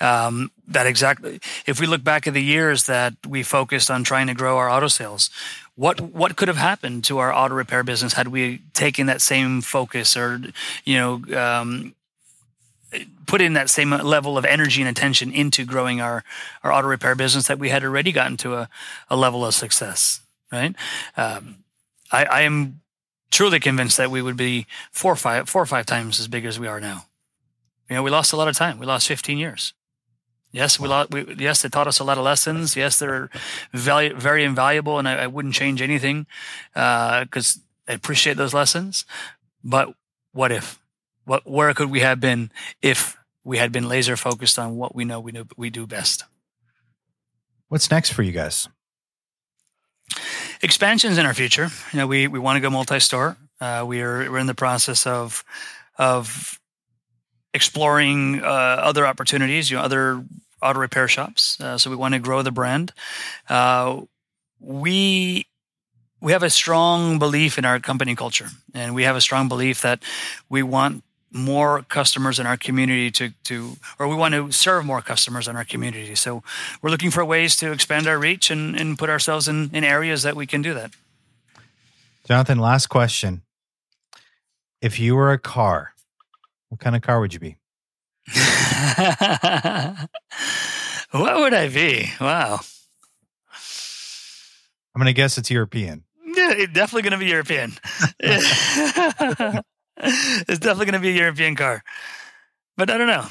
um, 0.00 0.50
that 0.66 0.86
exactly 0.86 1.40
if 1.66 1.80
we 1.80 1.86
look 1.86 2.04
back 2.04 2.26
at 2.26 2.34
the 2.34 2.42
years 2.42 2.86
that 2.86 3.14
we 3.26 3.42
focused 3.42 3.90
on 3.90 4.04
trying 4.04 4.26
to 4.26 4.34
grow 4.34 4.56
our 4.56 4.70
auto 4.70 4.88
sales 4.88 5.30
what 5.74 6.00
what 6.00 6.36
could 6.36 6.48
have 6.48 6.56
happened 6.56 7.04
to 7.04 7.18
our 7.18 7.32
auto 7.32 7.54
repair 7.54 7.82
business 7.82 8.14
had 8.14 8.28
we 8.28 8.60
taken 8.74 9.06
that 9.06 9.20
same 9.20 9.60
focus 9.60 10.16
or 10.16 10.40
you 10.84 10.96
know 10.96 11.22
um, 11.36 11.94
put 13.26 13.42
in 13.42 13.52
that 13.52 13.68
same 13.68 13.90
level 13.90 14.38
of 14.38 14.44
energy 14.46 14.80
and 14.80 14.88
attention 14.88 15.30
into 15.30 15.64
growing 15.64 16.00
our, 16.00 16.24
our 16.64 16.72
auto 16.72 16.88
repair 16.88 17.14
business 17.14 17.46
that 17.46 17.58
we 17.58 17.68
had 17.68 17.84
already 17.84 18.12
gotten 18.12 18.38
to 18.38 18.54
a, 18.54 18.68
a 19.10 19.16
level 19.16 19.44
of 19.44 19.52
success 19.52 20.22
right? 20.50 20.74
Um, 21.16 21.56
I, 22.10 22.24
I, 22.24 22.40
am 22.42 22.80
truly 23.30 23.60
convinced 23.60 23.96
that 23.96 24.10
we 24.10 24.22
would 24.22 24.36
be 24.36 24.66
four 24.90 25.12
or 25.12 25.16
five, 25.16 25.48
four 25.48 25.62
or 25.62 25.66
five 25.66 25.86
times 25.86 26.18
as 26.20 26.28
big 26.28 26.44
as 26.44 26.58
we 26.58 26.66
are 26.66 26.80
now. 26.80 27.04
You 27.88 27.96
know, 27.96 28.02
we 28.02 28.10
lost 28.10 28.32
a 28.32 28.36
lot 28.36 28.48
of 28.48 28.56
time. 28.56 28.78
We 28.78 28.86
lost 28.86 29.08
15 29.08 29.38
years. 29.38 29.72
Yes, 30.50 30.80
we 30.80 30.88
lost. 30.88 31.10
We, 31.10 31.34
yes, 31.38 31.62
they 31.62 31.68
taught 31.68 31.86
us 31.86 31.98
a 31.98 32.04
lot 32.04 32.16
of 32.16 32.24
lessons. 32.24 32.74
Yes, 32.74 32.98
they're 32.98 33.28
value, 33.72 34.14
very 34.14 34.44
invaluable, 34.44 34.98
and 34.98 35.06
I, 35.06 35.24
I 35.24 35.26
wouldn't 35.26 35.54
change 35.54 35.82
anything 35.82 36.26
because 36.72 37.58
uh, 37.88 37.90
I 37.90 37.92
appreciate 37.92 38.36
those 38.36 38.54
lessons. 38.54 39.04
But 39.62 39.94
what 40.32 40.50
if? 40.50 40.80
What? 41.24 41.46
Where 41.46 41.74
could 41.74 41.90
we 41.90 42.00
have 42.00 42.18
been 42.18 42.50
if 42.80 43.18
we 43.44 43.58
had 43.58 43.72
been 43.72 43.88
laser 43.88 44.16
focused 44.16 44.58
on 44.58 44.76
what 44.76 44.94
we 44.94 45.04
know 45.04 45.20
we 45.20 45.32
know 45.32 45.44
we 45.56 45.68
do 45.68 45.86
best? 45.86 46.24
What's 47.68 47.90
next 47.90 48.12
for 48.12 48.22
you 48.22 48.32
guys? 48.32 48.68
Expansions 50.62 51.18
in 51.18 51.26
our 51.26 51.34
future. 51.34 51.68
You 51.92 51.98
know, 51.98 52.06
we 52.06 52.26
we 52.26 52.38
want 52.38 52.56
to 52.56 52.60
go 52.60 52.70
multi-store. 52.70 53.36
Uh, 53.60 53.84
we 53.86 54.00
are 54.00 54.30
we're 54.30 54.38
in 54.38 54.46
the 54.46 54.54
process 54.54 55.06
of 55.06 55.44
of 55.98 56.58
exploring 57.58 58.40
uh, 58.40 58.46
other 58.90 59.04
opportunities. 59.04 59.68
You 59.68 59.78
know, 59.78 59.82
other 59.82 60.24
auto 60.62 60.78
repair 60.78 61.08
shops. 61.08 61.60
Uh, 61.60 61.76
so 61.76 61.90
we 61.90 61.96
want 61.96 62.14
to 62.14 62.20
grow 62.20 62.42
the 62.42 62.52
brand. 62.52 62.92
Uh, 63.48 64.02
we 64.60 65.46
we 66.20 66.32
have 66.32 66.44
a 66.44 66.50
strong 66.50 67.18
belief 67.18 67.58
in 67.58 67.64
our 67.64 67.80
company 67.80 68.14
culture, 68.14 68.48
and 68.74 68.94
we 68.94 69.02
have 69.02 69.16
a 69.16 69.20
strong 69.20 69.48
belief 69.48 69.82
that 69.82 70.02
we 70.48 70.62
want 70.62 71.02
more 71.32 71.82
customers 71.88 72.38
in 72.38 72.46
our 72.46 72.56
community 72.56 73.10
to 73.10 73.30
to 73.44 73.76
or 73.98 74.06
we 74.08 74.14
want 74.14 74.34
to 74.34 74.52
serve 74.52 74.84
more 74.84 75.02
customers 75.02 75.46
in 75.46 75.56
our 75.56 75.64
community 75.64 76.14
so 76.14 76.42
we're 76.80 76.88
looking 76.88 77.10
for 77.10 77.22
ways 77.22 77.54
to 77.54 77.70
expand 77.70 78.06
our 78.06 78.18
reach 78.18 78.50
and, 78.50 78.74
and 78.74 78.98
put 78.98 79.10
ourselves 79.10 79.46
in, 79.46 79.70
in 79.74 79.84
areas 79.84 80.22
that 80.22 80.34
we 80.34 80.46
can 80.46 80.62
do 80.62 80.72
that 80.72 80.90
jonathan 82.24 82.58
last 82.58 82.86
question 82.86 83.42
if 84.80 84.98
you 84.98 85.14
were 85.14 85.30
a 85.30 85.38
car 85.38 85.92
what 86.68 86.80
kind 86.80 86.96
of 86.96 87.02
car 87.02 87.20
would 87.20 87.34
you 87.34 87.40
be 87.40 87.56
what 91.10 91.36
would 91.36 91.54
i 91.54 91.68
be 91.72 92.10
wow 92.20 92.60
i'm 94.94 94.98
gonna 94.98 95.12
guess 95.12 95.38
it's 95.38 95.50
european 95.50 96.04
yeah, 96.26 96.66
definitely 96.72 97.02
gonna 97.02 97.18
be 97.18 97.26
european 97.26 97.72
it's 100.00 100.58
definitely 100.58 100.86
going 100.86 100.94
to 100.94 101.00
be 101.00 101.10
a 101.10 101.20
European 101.20 101.56
car, 101.56 101.82
but 102.76 102.90
I 102.90 102.98
don't 102.98 103.08
know. 103.08 103.26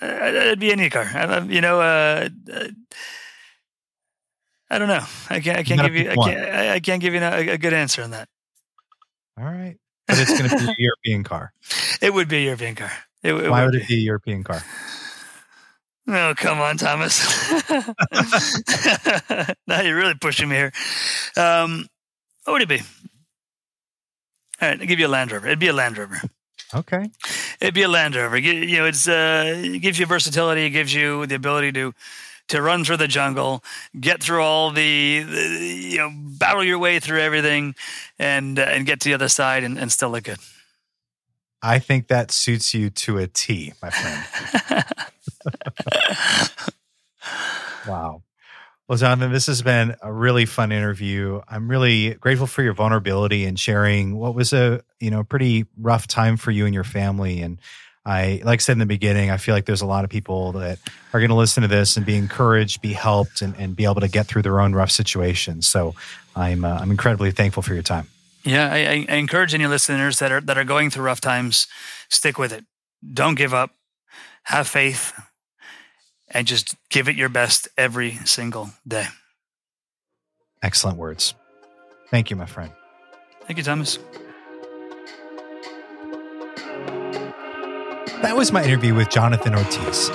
It'd 0.00 0.60
be 0.60 0.72
any 0.72 0.90
car. 0.90 1.04
I, 1.04 1.40
you 1.40 1.60
know, 1.60 1.80
uh, 1.80 2.28
uh, 2.52 2.68
I 4.70 4.78
don't 4.78 4.88
know. 4.88 5.04
I 5.30 5.40
can't. 5.40 5.58
I 5.58 5.62
can't 5.62 5.80
give 5.80 5.94
you. 5.94 6.10
I 6.10 6.14
can't. 6.14 6.50
I, 6.50 6.80
can't 6.80 7.00
give 7.00 7.14
you 7.14 7.20
a, 7.20 7.48
a, 7.48 7.58
good 7.58 7.72
answer 7.72 8.02
on 8.02 8.10
that. 8.10 8.28
All 9.38 9.44
right, 9.44 9.76
but 10.08 10.18
it's 10.18 10.36
going 10.36 10.50
to 10.50 10.56
be 10.56 10.64
a 10.64 10.74
European 10.78 11.24
car. 11.24 11.52
It 12.00 12.14
would 12.14 12.28
be 12.28 12.36
a 12.38 12.44
European 12.44 12.76
car. 12.76 12.92
It, 13.24 13.34
it 13.34 13.50
Why 13.50 13.64
would, 13.64 13.74
would 13.74 13.82
it 13.82 13.88
be 13.88 13.94
a 13.94 13.98
European 13.98 14.44
car? 14.44 14.62
Oh, 16.06 16.32
come 16.36 16.60
on, 16.60 16.76
Thomas. 16.76 17.20
now 19.66 19.80
you're 19.80 19.96
really 19.96 20.14
pushing 20.14 20.48
me 20.48 20.56
here. 20.56 20.72
Um, 21.36 21.88
what 22.44 22.52
would 22.54 22.62
it 22.62 22.68
be? 22.68 22.78
All 24.60 24.68
right, 24.68 24.80
I'll 24.80 24.86
give 24.86 25.00
you 25.00 25.06
a 25.06 25.08
Land 25.08 25.32
Rover. 25.32 25.48
It'd 25.48 25.58
be 25.58 25.66
a 25.66 25.72
Land 25.72 25.98
Rover. 25.98 26.20
Okay. 26.74 27.10
It'd 27.60 27.74
be 27.74 27.82
a 27.82 27.88
Land 27.88 28.14
Rover. 28.14 28.38
You 28.38 28.78
know, 28.78 28.86
it's 28.86 29.08
uh, 29.08 29.54
it 29.56 29.80
gives 29.80 29.98
you 29.98 30.06
versatility. 30.06 30.64
It 30.64 30.70
gives 30.70 30.94
you 30.94 31.26
the 31.26 31.34
ability 31.34 31.72
to 31.72 31.92
to 32.48 32.62
run 32.62 32.84
through 32.84 32.96
the 32.96 33.08
jungle, 33.08 33.62
get 33.98 34.22
through 34.22 34.42
all 34.42 34.70
the, 34.70 35.22
the 35.22 35.58
you 35.60 35.98
know, 35.98 36.10
battle 36.12 36.64
your 36.64 36.78
way 36.78 36.98
through 36.98 37.20
everything, 37.20 37.74
and 38.18 38.58
uh, 38.58 38.62
and 38.62 38.86
get 38.86 39.00
to 39.00 39.08
the 39.08 39.14
other 39.14 39.28
side 39.28 39.64
and, 39.64 39.78
and 39.78 39.92
still 39.92 40.10
look 40.10 40.24
good. 40.24 40.38
I 41.62 41.78
think 41.78 42.08
that 42.08 42.30
suits 42.30 42.72
you 42.72 42.90
to 42.90 43.18
a 43.18 43.26
T, 43.26 43.72
my 43.82 43.90
friend. 43.90 44.84
wow. 47.88 48.22
Well, 48.88 48.96
Jonathan, 48.96 49.32
this 49.32 49.48
has 49.48 49.60
been 49.60 49.96
a 50.00 50.10
really 50.10 50.46
fun 50.46 50.72
interview. 50.72 51.42
I'm 51.46 51.68
really 51.68 52.14
grateful 52.14 52.46
for 52.46 52.62
your 52.62 52.72
vulnerability 52.72 53.44
and 53.44 53.60
sharing 53.60 54.16
what 54.16 54.34
was 54.34 54.52
a 54.52 54.82
you 54.98 55.10
know 55.10 55.24
pretty 55.24 55.66
rough 55.78 56.06
time 56.06 56.36
for 56.36 56.50
you 56.50 56.64
and 56.64 56.74
your 56.74 56.84
family. 56.84 57.42
And 57.42 57.60
I, 58.08 58.40
like 58.42 58.60
I 58.60 58.62
said 58.62 58.72
in 58.72 58.78
the 58.78 58.86
beginning, 58.86 59.30
I 59.30 59.36
feel 59.36 59.54
like 59.54 59.66
there's 59.66 59.82
a 59.82 59.86
lot 59.86 60.02
of 60.02 60.08
people 60.10 60.52
that 60.52 60.78
are 61.12 61.20
going 61.20 61.28
to 61.28 61.36
listen 61.36 61.60
to 61.62 61.68
this 61.68 61.98
and 61.98 62.06
be 62.06 62.16
encouraged, 62.16 62.80
be 62.80 62.94
helped, 62.94 63.42
and, 63.42 63.54
and 63.56 63.76
be 63.76 63.84
able 63.84 64.00
to 64.00 64.08
get 64.08 64.26
through 64.26 64.42
their 64.42 64.60
own 64.60 64.74
rough 64.74 64.90
situations. 64.90 65.66
So 65.66 65.94
I'm 66.34 66.64
uh, 66.64 66.78
I'm 66.80 66.90
incredibly 66.90 67.32
thankful 67.32 67.62
for 67.62 67.74
your 67.74 67.82
time. 67.82 68.08
Yeah, 68.44 68.72
I, 68.72 69.06
I 69.08 69.16
encourage 69.16 69.52
any 69.52 69.66
listeners 69.66 70.20
that 70.20 70.32
are 70.32 70.40
that 70.40 70.56
are 70.56 70.64
going 70.64 70.88
through 70.88 71.04
rough 71.04 71.20
times, 71.20 71.66
stick 72.08 72.38
with 72.38 72.52
it. 72.52 72.64
Don't 73.12 73.34
give 73.34 73.52
up. 73.52 73.72
Have 74.44 74.66
faith 74.66 75.12
and 76.30 76.46
just 76.46 76.74
give 76.88 77.08
it 77.08 77.16
your 77.16 77.28
best 77.28 77.68
every 77.76 78.12
single 78.24 78.70
day. 78.86 79.06
Excellent 80.62 80.96
words. 80.96 81.34
Thank 82.10 82.30
you, 82.30 82.36
my 82.36 82.46
friend. 82.46 82.72
Thank 83.46 83.58
you, 83.58 83.64
Thomas. 83.64 83.98
That 88.22 88.36
was 88.36 88.52
my 88.52 88.64
interview 88.64 88.94
with 88.94 89.10
Jonathan 89.10 89.54
Ortiz. 89.54 90.10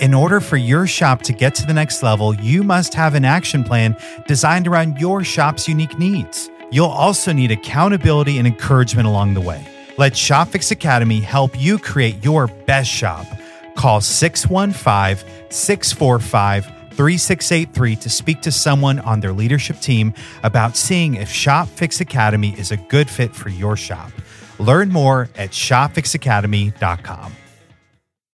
In 0.00 0.12
order 0.12 0.40
for 0.40 0.56
your 0.56 0.84
shop 0.88 1.22
to 1.22 1.32
get 1.32 1.54
to 1.54 1.64
the 1.64 1.72
next 1.72 2.02
level, 2.02 2.34
you 2.34 2.64
must 2.64 2.92
have 2.94 3.14
an 3.14 3.24
action 3.24 3.62
plan 3.62 3.96
designed 4.26 4.66
around 4.66 4.98
your 4.98 5.22
shop's 5.22 5.68
unique 5.68 5.96
needs. 5.96 6.50
You'll 6.72 6.86
also 6.86 7.32
need 7.32 7.52
accountability 7.52 8.38
and 8.38 8.48
encouragement 8.48 9.06
along 9.06 9.34
the 9.34 9.40
way. 9.40 9.64
Let 9.96 10.14
ShopFix 10.14 10.72
Academy 10.72 11.20
help 11.20 11.56
you 11.56 11.78
create 11.78 12.24
your 12.24 12.48
best 12.48 12.90
shop. 12.90 13.28
Call 13.76 14.00
615 14.00 15.24
645 15.50 16.75
3683 16.96 17.96
to 17.96 18.10
speak 18.10 18.40
to 18.42 18.50
someone 18.50 18.98
on 19.00 19.20
their 19.20 19.32
leadership 19.32 19.78
team 19.80 20.14
about 20.42 20.76
seeing 20.76 21.14
if 21.14 21.28
ShopFix 21.28 22.00
Academy 22.00 22.58
is 22.58 22.72
a 22.72 22.76
good 22.76 23.08
fit 23.08 23.34
for 23.34 23.50
your 23.50 23.76
shop. 23.76 24.10
Learn 24.58 24.88
more 24.88 25.28
at 25.36 25.50
shopfixacademy.com. 25.50 27.32